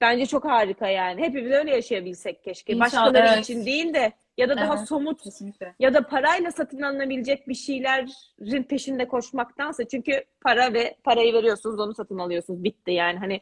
[0.00, 1.22] bence çok harika yani.
[1.22, 2.72] Hepimiz öyle yaşayabilsek keşke.
[2.72, 3.44] İnşallah, Başkaları evet.
[3.44, 4.88] için değil de ya da daha Evet.
[4.88, 5.74] somut Kesinlikle.
[5.78, 11.94] ya da parayla satın alınabilecek bir şeylerin peşinde koşmaktansa çünkü para ve parayı veriyorsunuz onu
[11.94, 13.40] satın alıyorsunuz bitti yani hani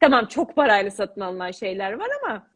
[0.00, 2.46] tamam çok parayla satın alınan şeyler var ama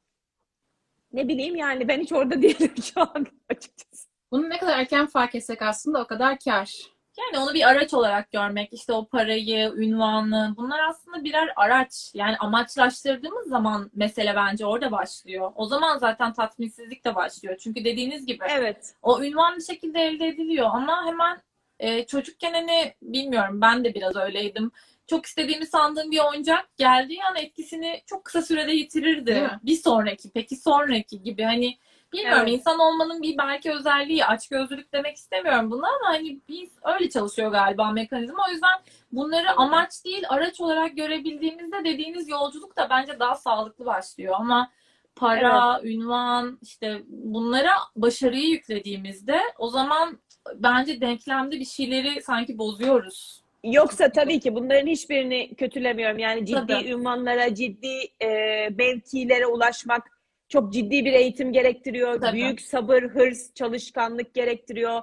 [1.12, 4.08] ne bileyim yani ben hiç orada değilim şu an açıkçası.
[4.32, 6.95] Bunu ne kadar erken fark etsek aslında o kadar kar.
[7.18, 12.10] Yani onu bir araç olarak görmek, işte o parayı, ünvanı, bunlar aslında birer araç.
[12.14, 15.52] Yani amaçlaştırdığımız zaman mesele bence orada başlıyor.
[15.54, 17.56] O zaman zaten tatminsizlik de başlıyor.
[17.60, 18.94] Çünkü dediğiniz gibi Evet.
[19.02, 21.42] o ünvan bir şekilde elde ediliyor ama hemen
[21.78, 24.70] e, çocukken hani bilmiyorum ben de biraz öyleydim.
[25.06, 29.50] Çok istediğimi sandığım bir oyuncak geldiği an etkisini çok kısa sürede yitirirdi.
[29.62, 31.78] Bir sonraki, peki sonraki gibi hani
[32.12, 32.58] bilmiyorum Evet.
[32.58, 37.92] insan olmanın bir belki özelliği açgözlülük demek istemiyorum bunu ama hani biz öyle çalışıyor galiba
[37.92, 38.44] mekanizma.
[38.48, 38.78] O yüzden
[39.12, 44.70] bunları amaç değil araç olarak görebildiğimizde dediğiniz yolculuk da bence daha sağlıklı başlıyor ama
[45.16, 50.18] para, ünvan işte bunlara başarıyı yüklediğimizde o zaman
[50.54, 53.46] bence denklemde bir şeyleri sanki bozuyoruz.
[53.64, 56.18] Yoksa tabii ki bunların hiçbirini kötülemiyorum.
[56.18, 56.90] Yani ciddi Tabii.
[56.90, 58.28] ünvanlara, ciddi e,
[58.68, 60.15] mevkilere ulaşmak
[60.48, 62.20] çok ciddi bir eğitim gerektiriyor.
[62.20, 62.36] Tabii.
[62.36, 65.02] Büyük sabır, hırs, çalışkanlık gerektiriyor.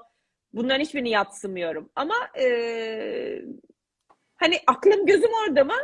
[0.53, 1.89] Bunların hiçbirini yatsımıyorum.
[1.95, 3.41] Ama e,
[4.35, 5.77] hani aklım gözüm orada mı?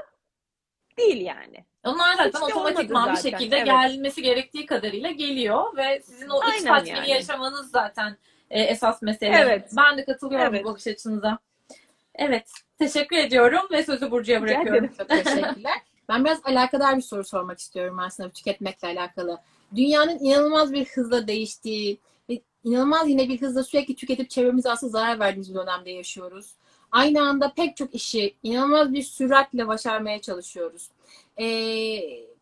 [0.97, 1.65] Değil yani.
[1.83, 3.65] Onlar zaten Hiç otomatikman olmadı bir zaten, şekilde evet.
[3.65, 7.09] gelmesi gerektiği kadarıyla geliyor ve sizin o iç Aynen tatmini yani.
[7.09, 8.17] yaşamanız zaten
[8.49, 9.35] e, esas mesele.
[9.35, 9.71] Evet.
[9.77, 10.65] Ben de katılıyorum Evet.
[10.65, 11.39] bu bakış açınıza.
[12.15, 12.51] Evet.
[12.79, 14.87] Teşekkür ediyorum ve sözü Burcu'ya bırakıyorum.
[14.97, 15.79] Çok teşekkürler.
[16.09, 19.37] Ben biraz alakadar bir soru sormak istiyorum aslında tüketmekle alakalı.
[19.75, 21.99] Dünyanın inanılmaz bir hızla değiştiği
[22.29, 26.53] ve inanılmaz yine bir hızla sürekli tüketip çevremize aslında zarar verdiğimiz bir dönemde yaşıyoruz.
[26.91, 30.89] Aynı anda pek çok işi inanılmaz bir süratle başarmaya çalışıyoruz.
[31.37, 31.45] Ee,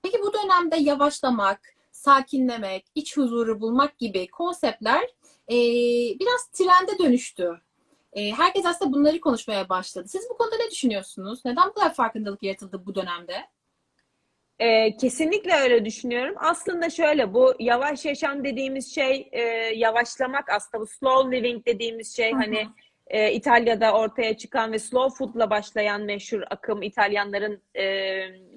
[0.03, 1.59] peki bu dönemde yavaşlamak,
[1.91, 5.03] sakinlemek, iç huzuru bulmak gibi konseptler
[5.49, 5.55] ee,
[6.19, 7.61] biraz trende dönüştü.
[8.13, 10.07] Ee, herkes aslında bunları konuşmaya başladı.
[10.07, 11.45] Siz bu konuda ne düşünüyorsunuz?
[11.45, 13.47] Neden bu kadar farkındalık yaratıldı bu dönemde?
[14.59, 16.35] Ee, kesinlikle öyle düşünüyorum.
[16.37, 19.41] Aslında şöyle bu yavaş yaşam dediğimiz şey e,
[19.75, 22.39] yavaşlamak aslında bu slow living dediğimiz şey Hı hı.
[22.39, 22.67] hani
[23.07, 27.83] e, İtalya'da ortaya çıkan ve slow food'la başlayan meşhur akım İtalyanların e,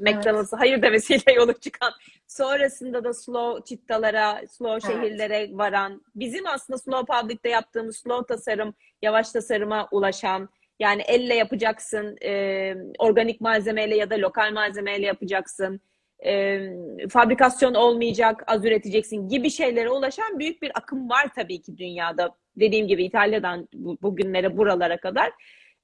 [0.01, 1.92] McDonald's'a hayır demesiyle yola çıkan
[2.26, 5.03] sonrasında da slow çittalara, slow Evet.
[5.03, 10.48] şehirlere varan bizim aslında slow public'te yaptığımız slow tasarım, yavaş tasarıma ulaşan
[10.80, 15.80] yani elle yapacaksın, e, organik malzemeyle ya da lokal malzemeyle yapacaksın
[16.27, 16.61] e,
[17.09, 22.37] fabrikasyon olmayacak, az üreteceksin gibi şeylere ulaşan büyük bir akım var tabii ki dünyada.
[22.57, 25.33] Dediğim gibi İtalya'dan bu, bugünlere buralara kadar.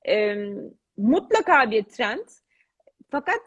[0.08, 0.36] E,
[0.96, 2.26] mutlaka bir trend.
[3.10, 3.40] Fakat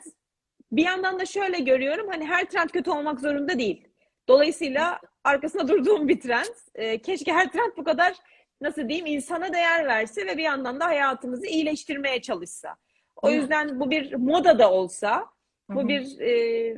[0.72, 3.88] bir yandan da şöyle görüyorum hani her trend kötü olmak zorunda değil.
[4.28, 6.56] Dolayısıyla arkasında durduğum bir trend.
[6.76, 8.14] E, keşke her trend bu kadar
[8.62, 12.76] nasıl diyeyim insana değer verse ve bir yandan da hayatımızı iyileştirmeye çalışsa.
[13.22, 15.26] O yüzden bu bir moda da olsa
[15.70, 15.88] bu hı.
[15.88, 16.76] bir e,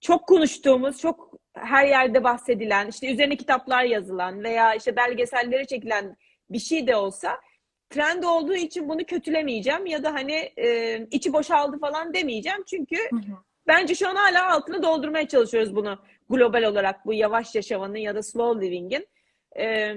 [0.00, 6.16] çok konuştuğumuz, çok her yerde bahsedilen, işte üzerine kitaplar yazılan veya işte belgesellere çekilen
[6.50, 7.40] bir şey de olsa
[7.90, 12.64] trend olduğu için bunu kötülemeyeceğim ya da hani e, içi boşaldı falan demeyeceğim.
[12.66, 13.36] Çünkü Hı hı.
[13.66, 15.98] bence şu an hala altını doldurmaya çalışıyoruz bunu
[16.30, 19.06] global olarak bu yavaş yaşamanın ya da slow living'in.
[19.58, 19.94] E,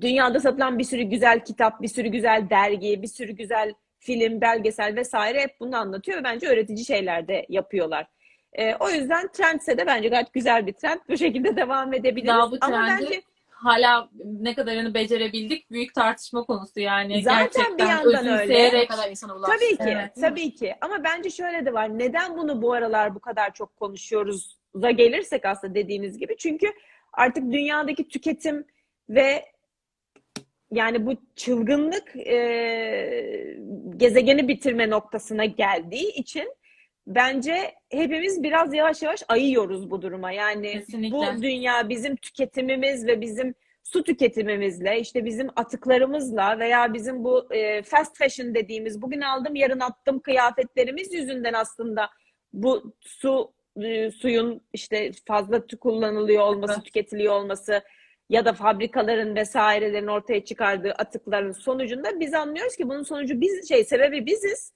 [0.00, 4.96] dünyada satılan bir sürü güzel kitap, bir sürü güzel dergi, bir sürü güzel film, belgesel
[4.96, 8.06] vesaire hep bunu anlatıyor ve bence öğretici şeyler de yapıyorlar.
[8.52, 11.00] Ee, o yüzden trendse de bence gayet güzel bir trend.
[11.08, 12.28] Bu şekilde devam edebiliriz.
[12.28, 17.22] Daha bu Ama trendi bence hala ne kadarını becerebildik büyük tartışma konusu yani.
[17.22, 18.86] Zaten Gerçekten bir yandan öyle.
[18.86, 19.56] kadar insana ulaştı.
[19.56, 20.12] Tabii ki, Evet.
[20.20, 20.74] tabii ki.
[20.80, 21.98] Ama bence şöyle de var.
[21.98, 26.36] Neden bunu bu aralar bu kadar çok konuşuyoruz da gelirsek aslında dediğiniz gibi.
[26.36, 26.66] Çünkü
[27.12, 28.66] artık dünyadaki tüketim
[29.08, 29.44] ve
[30.70, 33.56] yani bu çılgınlık e,
[33.96, 36.54] gezegeni bitirme noktasına geldiği için
[37.06, 40.32] bence hepimiz biraz yavaş yavaş ayıyoruz bu duruma.
[40.32, 41.16] Yani Kesinlikle.
[41.16, 43.54] bu dünya bizim tüketimimiz ve bizim
[43.84, 49.80] su tüketimimizle, işte bizim atıklarımızla veya bizim bu e, fast fashion dediğimiz bugün aldım yarın
[49.80, 52.10] attım kıyafetlerimiz yüzünden aslında
[52.52, 53.52] bu su
[53.82, 57.82] e, suyun işte fazla kullanılıyor olması, tüketiliyor olması
[58.28, 63.84] ya da fabrikaların vesairelerin ortaya çıkardığı atıkların sonucunda biz anlıyoruz ki bunun sonucu biz şey
[63.84, 64.72] sebebi biziz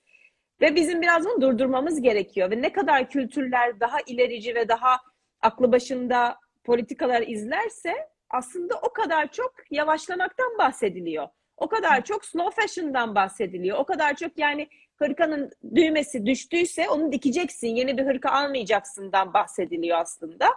[0.60, 5.00] ve bizim biraz bunu durdurmamız gerekiyor ve ne kadar kültürler daha ilerici ve daha
[5.40, 7.94] aklı başında politikalar izlerse
[8.30, 11.28] aslında o kadar çok yavaşlamaktan bahsediliyor.
[11.56, 13.78] O kadar çok slow fashion'dan bahsediliyor.
[13.78, 20.48] O kadar çok yani hırkanın düğmesi düştüyse onu dikeceksin, yeni bir hırka almayacaksından bahsediliyor aslında.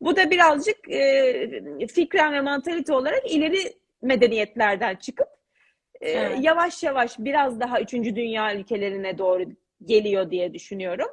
[0.00, 3.72] Bu da birazcık e, fikren ve mantalite olarak ileri
[4.02, 5.28] medeniyetlerden çıkıp
[6.00, 6.38] e, Evet.
[6.44, 9.44] yavaş yavaş biraz daha üçüncü dünya ülkelerine doğru
[9.84, 11.08] geliyor diye düşünüyorum.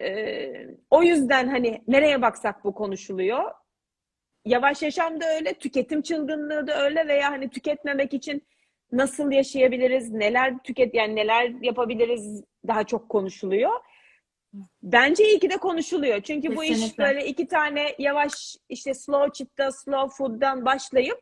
[0.00, 0.48] E,
[0.90, 3.50] o yüzden hani nereye baksak bu konuşuluyor.
[4.44, 8.42] Yavaş yaşam da öyle, tüketim çılgınlığı da öyle veya hani tüketmemek için
[8.92, 13.70] nasıl yaşayabiliriz, neler tüket yani neler yapabiliriz daha çok konuşuluyor.
[14.82, 16.20] Bence iyi ki de konuşuluyor.
[16.22, 17.04] Çünkü bu iş Kesinlikle.
[17.04, 21.20] böyle iki tane yavaş işte slow chip'ta, slow food'dan başlayıp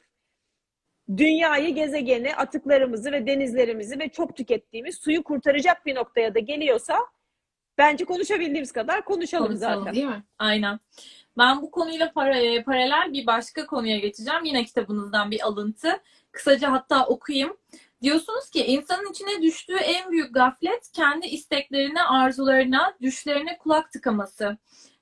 [1.16, 6.98] dünyayı, gezegeni, atıklarımızı ve denizlerimizi ve çok tükettiğimiz suyu kurtaracak bir noktaya da geliyorsa
[7.78, 9.94] bence konuşabildiğimiz kadar konuşalım, Konuşalım, zaten.
[9.94, 10.24] değil mi?
[10.38, 10.80] Aynen.
[11.38, 14.44] Ben bu konuyla para, e, paralel bir başka konuya geçeceğim.
[14.44, 16.00] Yine kitabınızdan bir alıntı.
[16.32, 17.56] Kısaca hatta okuyayım.
[18.02, 24.56] Diyorsunuz ki insanın içine düştüğü en büyük gaflet kendi isteklerine, arzularına, düşlerine kulak tıkaması.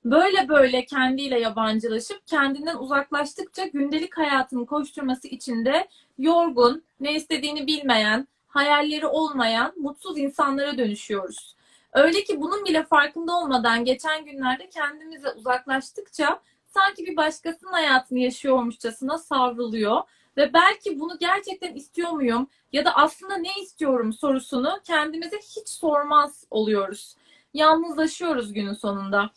[0.05, 5.87] Böyle böyle kendiyle yabancılaşıp kendinden uzaklaştıkça gündelik hayatın koşturması içinde
[6.17, 11.55] yorgun, ne istediğini bilmeyen, hayalleri olmayan, mutsuz insanlara dönüşüyoruz.
[11.93, 19.17] Öyle ki bunun bile farkında olmadan geçen günlerde kendimize uzaklaştıkça sanki bir başkasının hayatını yaşıyormuşçasına
[19.17, 20.01] savruluyor
[20.37, 26.43] ve belki bunu gerçekten istiyor muyum ya da aslında ne istiyorum sorusunu kendimize hiç sormaz
[26.49, 27.15] oluyoruz.
[27.53, 29.31] Yalnızlaşıyoruz günün sonunda.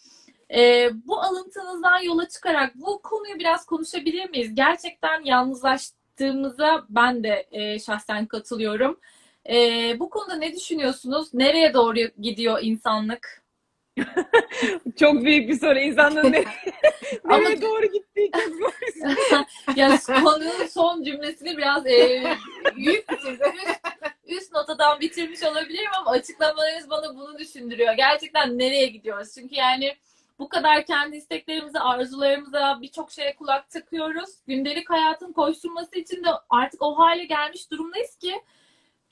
[0.55, 4.55] Ee, bu alıntınızdan yola çıkarak bu konuyu biraz konuşabilir miyiz?
[4.55, 9.01] Gerçekten yalnızlaştığımıza ben de e, şahsen katılıyorum.
[9.49, 11.35] Ee, bu konuda ne düşünüyorsunuz?
[11.35, 13.40] Nereye doğru gidiyor insanlık?
[14.99, 15.79] Çok büyük bir soru.
[15.79, 16.45] İnsanlığın nereye,
[17.25, 18.73] Ama- nereye doğru gittiği çok zor.
[19.77, 22.23] ya konunun son cümlesini biraz e,
[22.77, 23.43] yük üst,
[24.27, 27.95] üst notadan bitirmiş olabilirim ama açıklamalarınız bana bunu düşündürüyor.
[27.95, 29.35] Gerçekten nereye gidiyoruz?
[29.35, 29.97] Çünkü yani
[30.39, 34.31] bu kadar kendi isteklerimize, arzularımıza birçok şeye kulak takıyoruz.
[34.47, 38.35] Gündelik hayatın koşturması için de artık o hale gelmiş durumdayız ki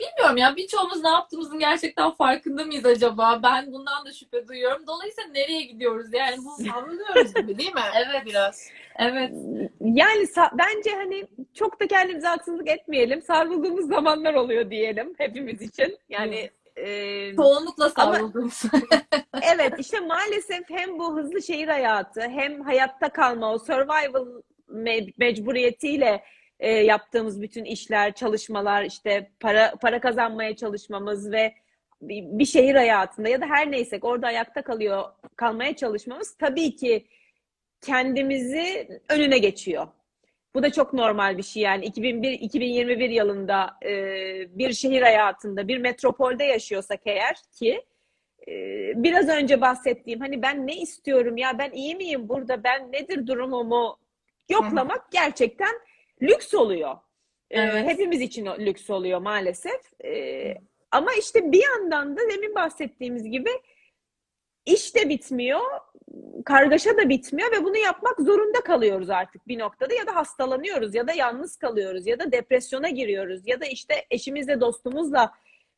[0.01, 3.41] bilmiyorum ya birçoğumuz ne yaptığımızın gerçekten farkında mıyız acaba?
[3.43, 4.87] Ben bundan da şüphe duyuyorum.
[4.87, 6.07] Dolayısıyla nereye gidiyoruz?
[6.13, 7.81] Yani bu Savruluyoruz gibi değil mi?
[7.95, 8.27] Evet.
[8.27, 8.69] Biraz.
[8.99, 9.33] evet.
[9.81, 13.23] Yani bence hani çok da kendimize haksızlık etmeyelim.
[13.23, 15.99] Sarıldığımız zamanlar oluyor diyelim hepimiz için.
[16.09, 18.63] Yani e, Çoğunlukla savrulduğumuz.
[19.55, 24.27] evet işte maalesef hem bu hızlı şehir hayatı hem hayatta kalma o survival
[24.69, 26.25] me- mecburiyetiyle
[26.61, 31.55] e, yaptığımız bütün işler, çalışmalar, işte para para kazanmaya çalışmamız ve
[32.03, 35.05] bir, şehir hayatında ya da her neysek orada ayakta kalıyor
[35.37, 37.07] kalmaya çalışmamız tabii ki
[37.81, 39.87] kendimizi önüne geçiyor.
[40.55, 43.93] Bu da çok normal bir şey yani 2001-2021 yılında e,
[44.59, 47.85] bir şehir hayatında bir metropolde yaşıyorsak eğer ki
[48.49, 48.53] e,
[48.97, 53.99] biraz önce bahsettiğim hani ben ne istiyorum ya ben iyi miyim burada ben nedir durumumu
[54.49, 55.81] yoklamak gerçekten
[56.23, 56.97] lüks oluyor.
[57.51, 57.87] E, Evet.
[57.87, 60.03] hepimiz için lüks oluyor maalesef.
[60.05, 60.55] E,
[60.91, 63.51] ama işte bir yandan da demin bahsettiğimiz gibi
[64.67, 65.61] iş de bitmiyor,
[66.45, 71.09] kargaşa da bitmiyor ve bunu yapmak zorunda kalıyoruz artık bir noktada ya da hastalanıyoruz ya
[71.09, 75.33] da yalnız kalıyoruz ya da depresyona giriyoruz ya da işte eşimizle dostumuzla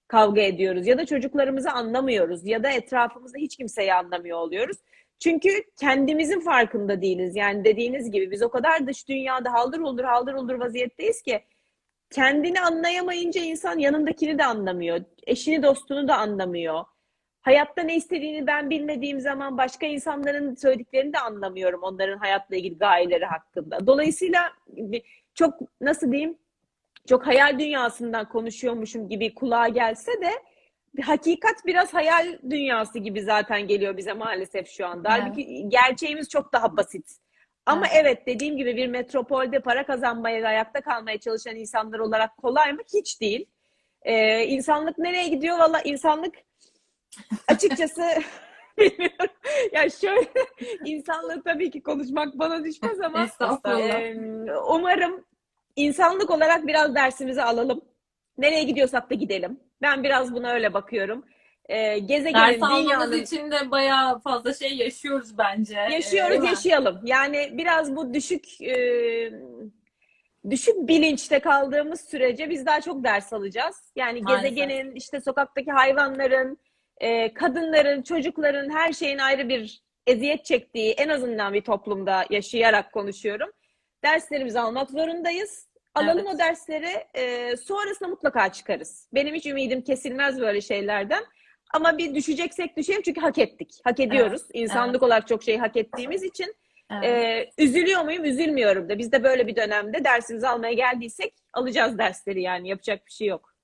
[0.08, 4.76] kavga ediyoruz ya da çocuklarımızı anlamıyoruz ya da etrafımızda hiç kimseyi anlamıyor oluyoruz.
[5.20, 5.48] Çünkü
[5.80, 7.36] kendimizin farkında değiliz.
[7.36, 11.40] Yani dediğiniz gibi biz o kadar dış dünyada haldır huldur haldır huldur vaziyetteyiz ki
[12.10, 15.00] kendini anlayamayınca insan yanındakini de anlamıyor.
[15.26, 16.84] Eşini dostunu da anlamıyor.
[17.40, 23.24] Hayatta ne istediğini ben bilmediğim zaman başka insanların söylediklerini de anlamıyorum onların hayatla ilgili gayeleri
[23.24, 23.86] hakkında.
[23.86, 24.52] Dolayısıyla
[25.34, 26.38] çok nasıl diyeyim
[27.08, 30.30] çok hayal dünyasından konuşuyormuşum gibi kulağa gelse de
[31.02, 35.08] hakikat biraz hayal dünyası gibi zaten geliyor bize maalesef şu anda.
[35.12, 35.22] Evet.
[35.22, 37.16] Halbuki gerçeğimiz çok daha basit.
[37.66, 37.96] Ama Evet.
[38.00, 42.80] evet dediğim gibi bir metropolde para kazanmaya ve ayakta kalmaya çalışan insanlar olarak kolay mı?
[42.94, 43.46] Hiç değil.
[44.02, 45.58] Ee, insanlık nereye gidiyor?
[45.58, 46.34] Valla insanlık
[47.48, 48.02] açıkçası
[48.78, 49.34] bilmiyorum.
[49.72, 50.28] Ya şöyle
[50.84, 53.26] insanlığı tabii ki konuşmak bana düşmez ama
[53.66, 54.14] ee,
[54.68, 55.24] umarım
[55.76, 57.84] insanlık olarak biraz dersimizi alalım.
[58.38, 59.60] Nereye gidiyorsak da gidelim.
[59.82, 61.24] Ben biraz buna öyle bakıyorum.
[61.68, 65.78] Ee, gezegenin, Ders dünyanın için de bayağı fazla şey yaşıyoruz bence.
[65.90, 66.46] Ee, yaşıyoruz, mi?
[66.46, 67.00] yaşayalım.
[67.04, 68.76] Yani biraz bu düşük e,
[70.50, 73.92] düşük bilinçte kaldığımız sürece biz daha çok ders alacağız.
[73.96, 74.50] Yani Maalesef.
[74.50, 76.58] gezegenin, işte sokaktaki hayvanların,
[76.98, 83.50] e, kadınların, çocukların her şeyin ayrı bir eziyet çektiği en azından bir toplumda yaşayarak konuşuyorum.
[84.04, 85.69] Derslerimizi almak zorundayız.
[85.94, 86.34] Alalım Evet.
[86.34, 87.06] o dersleri.
[87.14, 89.08] e, sonrasında mutlaka çıkarız.
[89.14, 91.24] Benim hiç ümidim kesilmez böyle şeylerden.
[91.74, 93.80] Ama bir düşeceksek düşelim çünkü hak ettik.
[93.84, 94.42] Hak ediyoruz.
[94.52, 96.54] İnsanlık olarak çok şey hak ettiğimiz için.
[96.92, 97.04] Evet.
[97.58, 98.24] Ee, üzülüyor muyum?
[98.24, 98.98] Üzülmüyorum da.
[98.98, 102.68] Biz de böyle bir dönemde dersimizi almaya geldiysek alacağız dersleri yani.
[102.68, 103.54] Yapacak bir şey yok.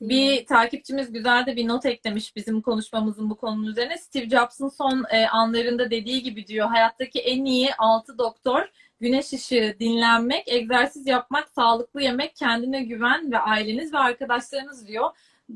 [0.00, 3.98] Bir takipçimiz güzel de bir not eklemiş bizim konuşmamızın bu konunun üzerine.
[3.98, 6.68] Steve Jobs'ın son e, anlarında dediği gibi diyor.
[6.68, 8.68] Hayattaki en iyi altı doktor
[9.00, 15.10] güneş ışığı, dinlenmek, egzersiz yapmak, sağlıklı yemek, kendine güven ve aileniz ve arkadaşlarınız diyor.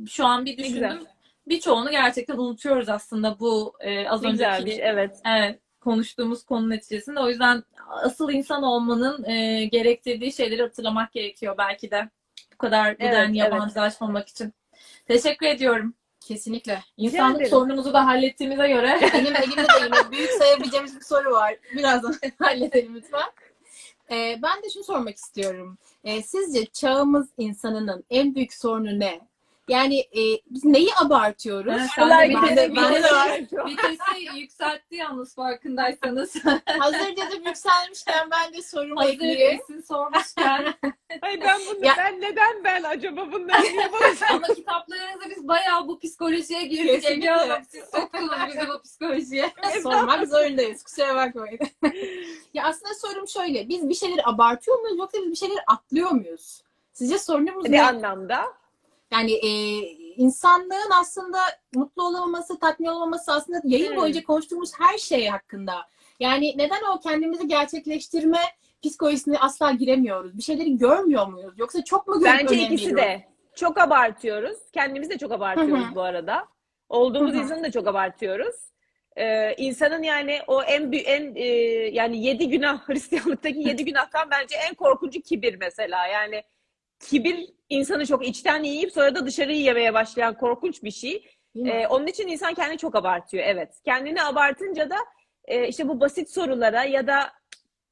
[0.08, 0.98] Şu an bir düşündüm.
[1.46, 5.20] Birçoğunu gerçekten unutuyoruz aslında bu e, az önceki bir, evet.
[5.26, 7.20] Evet, konuştuğumuz konu neticesinde.
[7.20, 12.10] O yüzden asıl insan olmanın e, gerektirdiği şeyleri hatırlamak gerekiyor belki de.
[12.52, 14.52] Bu kadar birden Evet, yabancılaşmamak için.
[15.06, 15.94] Teşekkür ediyorum.
[16.28, 16.82] Kesinlikle.
[16.96, 17.50] İnsanlık ederim.
[17.50, 21.56] sorunumuzu da hallettiğimize göre Benim elimde de yine büyük sayabileceğimiz bir soru var.
[21.76, 23.30] Birazdan halledelim lütfen.
[24.10, 25.78] Ee, ben de şunu sormak istiyorum.
[26.04, 29.20] Ee, sizce çağımız insanının en büyük sorunu ne?
[29.68, 31.72] Yani e, biz neyi abartıyoruz?
[31.72, 33.66] Evet, ben de, ben de, ben de.
[33.66, 36.34] Vitesi yükseltti yalnız farkındaysanız.
[36.78, 39.60] Hazır dedim yükselmişken ben de sorumu Hazır ekleyeyim.
[39.60, 40.74] Esin sormuşken.
[41.22, 45.88] Ay ben bunu, Ya- ben neden ben acaba bunları niye bana Ama kitaplarınızda biz bayağı
[45.88, 46.86] bu psikolojiye girdik.
[46.86, 47.12] Kesinlikle.
[47.12, 49.52] Ege Hanım siz soktunuz bizi bu psikolojiye.
[49.82, 50.82] Sormak zorundayız.
[50.82, 51.58] Kusura bakmayın.
[52.54, 53.68] ya aslında sorum şöyle.
[53.68, 56.62] Biz bir şeyleri abartıyor muyuz yoksa biz bir şeyleri atlıyor muyuz?
[56.92, 57.82] Sizce sorunumuz ne ne?
[57.82, 58.63] anlamda?
[59.14, 59.48] Yani e,
[60.16, 61.38] insanlığın aslında
[61.74, 63.96] mutlu olamaması, tatmin olamaması aslında yayın Hmm.
[63.96, 65.74] boyunca konuştuğumuz her şey hakkında.
[66.20, 68.38] Yani neden o kendimizi gerçekleştirme
[68.82, 70.36] psikolojisine asla giremiyoruz?
[70.38, 71.54] Bir şeyleri görmüyor muyuz?
[71.56, 72.96] Yoksa çok mu görüp Bence ikisi veriyoruz?
[72.96, 73.28] de.
[73.54, 74.58] Çok abartıyoruz.
[74.72, 76.48] Kendimiz de çok abartıyoruz bu arada.
[76.88, 77.40] Olduğumuz Hı hı.
[77.42, 78.54] insanı da çok abartıyoruz.
[79.16, 81.46] Ee, insanın yani o en en e,
[81.92, 86.06] yani yedi günah Hristiyanlıktaki yedi günahtan bence en korkuncu kibir mesela.
[86.06, 86.42] Yani
[87.04, 91.24] kibir insanı çok içten yiyip sonra da dışarıyı yemeye başlayan korkunç bir şey.
[91.64, 93.44] Ee, onun için insan kendini çok abartıyor.
[93.46, 93.74] Evet.
[93.84, 94.96] Kendini abartınca da
[95.44, 97.32] e, işte bu basit sorulara ya da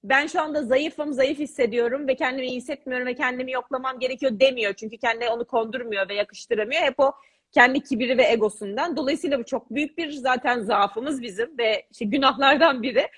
[0.05, 4.75] ben şu anda zayıfım, zayıf hissediyorum ve kendimi iyi hissetmiyorum ve kendimi yoklamam gerekiyor demiyor.
[4.75, 6.83] Çünkü kendine onu kondurmuyor ve yakıştıramıyor.
[6.83, 7.13] Hep o
[7.53, 8.97] kendi kibiri ve egosundan.
[8.97, 13.09] Dolayısıyla bu çok büyük bir zaten zaafımız bizim ve işte günahlardan biri.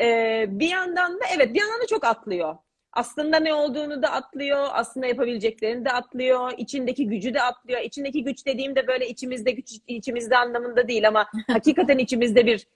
[0.00, 2.56] Ee, bir yandan da evet bir yandan da çok atlıyor.
[2.92, 7.80] Aslında ne olduğunu da atlıyor, aslında yapabileceklerini de atlıyor, içindeki gücü de atlıyor.
[7.80, 12.66] İçindeki güç dediğimde böyle içimizde güç, içimizde anlamında değil ama hakikaten içimizde bir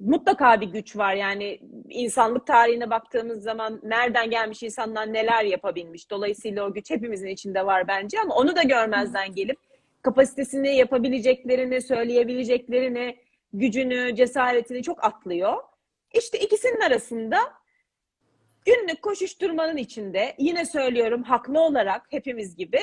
[0.00, 1.14] mutlaka bir güç var.
[1.14, 6.10] Yani insanlık tarihine baktığımız zaman nereden gelmiş insanlar neler yapabilmiş.
[6.10, 9.58] Dolayısıyla o güç hepimizin içinde var bence ama onu da görmezden gelip
[10.02, 13.16] kapasitesini, yapabileceklerini, söyleyebileceklerini,
[13.52, 15.56] gücünü, cesaretini çok atlıyor.
[16.14, 17.38] İşte ikisinin arasında
[18.66, 22.80] günlük koşuşturmanın içinde yine söylüyorum haklı olarak hepimiz gibi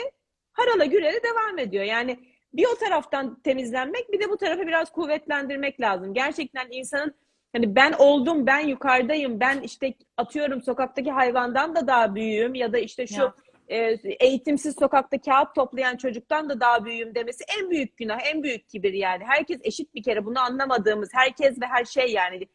[0.53, 1.83] harala gürele devam ediyor.
[1.83, 2.19] Yani
[2.53, 6.13] bir o taraftan temizlenmek bir de bu tarafı biraz kuvvetlendirmek lazım.
[6.13, 7.15] Gerçekten insanın
[7.53, 12.77] hani ben oldum, ben yukarıdayım, ben işte atıyorum sokaktaki hayvandan da daha büyüğüm ya da
[12.77, 13.33] işte şu Ya.
[13.67, 18.69] e, eğitimsiz sokakta kağıt toplayan çocuktan da daha büyüğüm demesi en büyük günah, en büyük
[18.69, 19.23] kibir yani.
[19.27, 22.47] Herkes eşit bir kere bunu anlamadığımız herkes ve her şey yani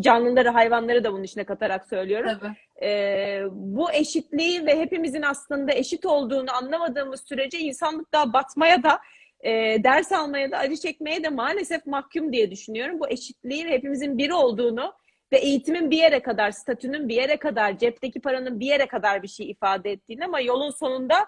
[0.00, 2.30] canlıları, hayvanları da bunun içine katarak söylüyorum.
[2.40, 2.86] Tabii.
[2.86, 8.98] Ee, bu eşitliği ve hepimizin aslında eşit olduğunu anlamadığımız sürece insanlık daha batmaya da
[9.40, 13.00] e, ders almaya da acı çekmeye de maalesef mahkum diye düşünüyorum.
[13.00, 14.92] Bu eşitliği ve hepimizin bir olduğunu
[15.32, 19.28] ve eğitimin bir yere kadar, statünün bir yere kadar, cepteki paranın bir yere kadar bir
[19.28, 21.26] şey ifade ettiğini ama yolun sonunda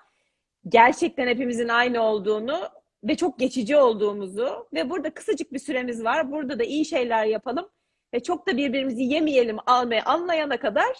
[0.69, 2.61] gerçekten hepimizin aynı olduğunu
[3.05, 6.33] ve çok geçici olduğumuzu ve burada kısacık bir süremiz var.
[6.33, 7.69] Burada da iyi şeyler yapalım
[8.15, 10.97] ve çok da birbirimizi yemeyelim almaya anlayana kadar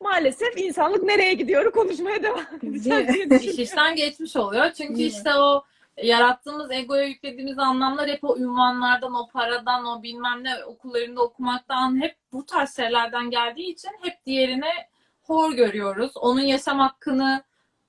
[0.00, 4.72] maalesef insanlık nereye gidiyor konuşmaya devam edeceğiz İş işten geçmiş oluyor.
[4.72, 5.08] Çünkü Niye?
[5.08, 5.64] işte o
[6.02, 12.16] yarattığımız egoya yüklediğimiz anlamlar hep o ünvanlardan, o paradan, o bilmem ne okullarında okumaktan hep
[12.32, 14.72] bu tarz şeylerden geldiği için hep diğerine
[15.22, 16.16] hor görüyoruz.
[16.16, 17.42] Onun yaşam hakkını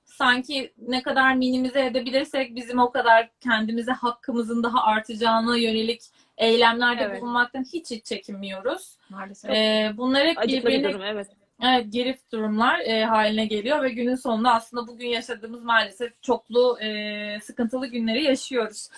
[0.04, 6.02] sanki ne kadar minimize edebilirsek bizim o kadar kendimize hakkımızın daha artacağına yönelik
[6.38, 7.22] eylemlerde Evet.
[7.22, 8.98] bulunmaktan hiç hiç çekinmiyoruz.
[9.10, 9.50] Maalesef.
[9.50, 11.26] Ee, bunlar hep Acıklı bir birbirine durum evet.
[11.62, 17.40] Evet, gerift durumlar e, haline geliyor ve günün sonunda aslında bugün yaşadığımız maalesef çoklu e,
[17.42, 18.88] sıkıntılı günleri yaşıyoruz.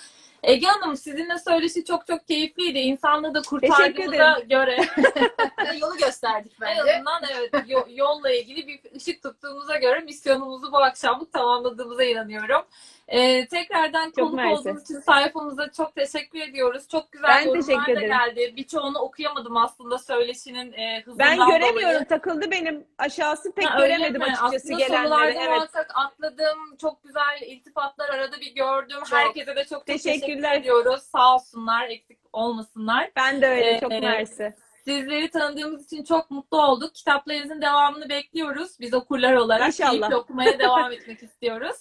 [0.43, 2.79] Ege Hanım sizinle söyleşi çok çok keyifliydi.
[2.79, 4.77] İnsanlığı da kurtardığınıza göre
[5.81, 6.81] Yolu gösterdik en bence.
[6.95, 12.63] azından evet yo- yolla ilgili bir ışık tuttuğumuza göre misyonumuzu bu akşamlık tamamladığımıza inanıyorum.
[13.09, 14.61] E, tekrardan konuk mersi.
[14.61, 16.89] olduğunuz için sayfamıza çok teşekkür ediyoruz.
[16.89, 18.55] Çok güzel Ben yorumlar da geldi.
[18.57, 21.59] Birçoğunu okuyamadım aslında söyleşinin e, hızından Ben dolayı.
[21.61, 25.37] göremiyorum takıldı benim aşağısı pek Ha, göremedim açıkçası Aslında gelenleri.
[25.39, 25.49] Evet.
[25.49, 26.77] muhakkak atladım.
[26.81, 28.99] Çok güzel iltifatlar arada bir gördüm.
[29.11, 29.19] Çok.
[29.19, 31.03] Herkese de çok çok teşekkür ediyoruz.
[31.03, 33.11] Sağ olsunlar, eksik olmasınlar.
[33.17, 34.55] Ben de öyle çok Ee, mersi.
[34.85, 36.95] Sizleri tanıdığımız için çok mutlu olduk.
[36.95, 38.81] Kitaplarınızın devamını bekliyoruz.
[38.81, 40.13] Biz okurlar olarak İnşallah.
[40.13, 41.77] okumaya devam etmek istiyoruz.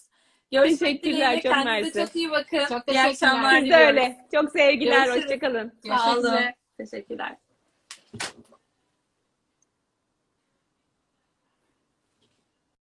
[0.52, 2.58] Görüşmek Teşekkürler, çok Kendinize çok iyi bakın.
[2.58, 3.10] Çok İyi teşekkürler.
[3.10, 4.18] akşamlar Siz de öyle.
[4.34, 5.06] Çok sevgiler.
[5.06, 5.26] Görüşürüz.
[5.26, 5.74] Hoşçakalın.
[5.88, 6.40] Sağ olun.
[6.78, 7.38] Teşekkürler.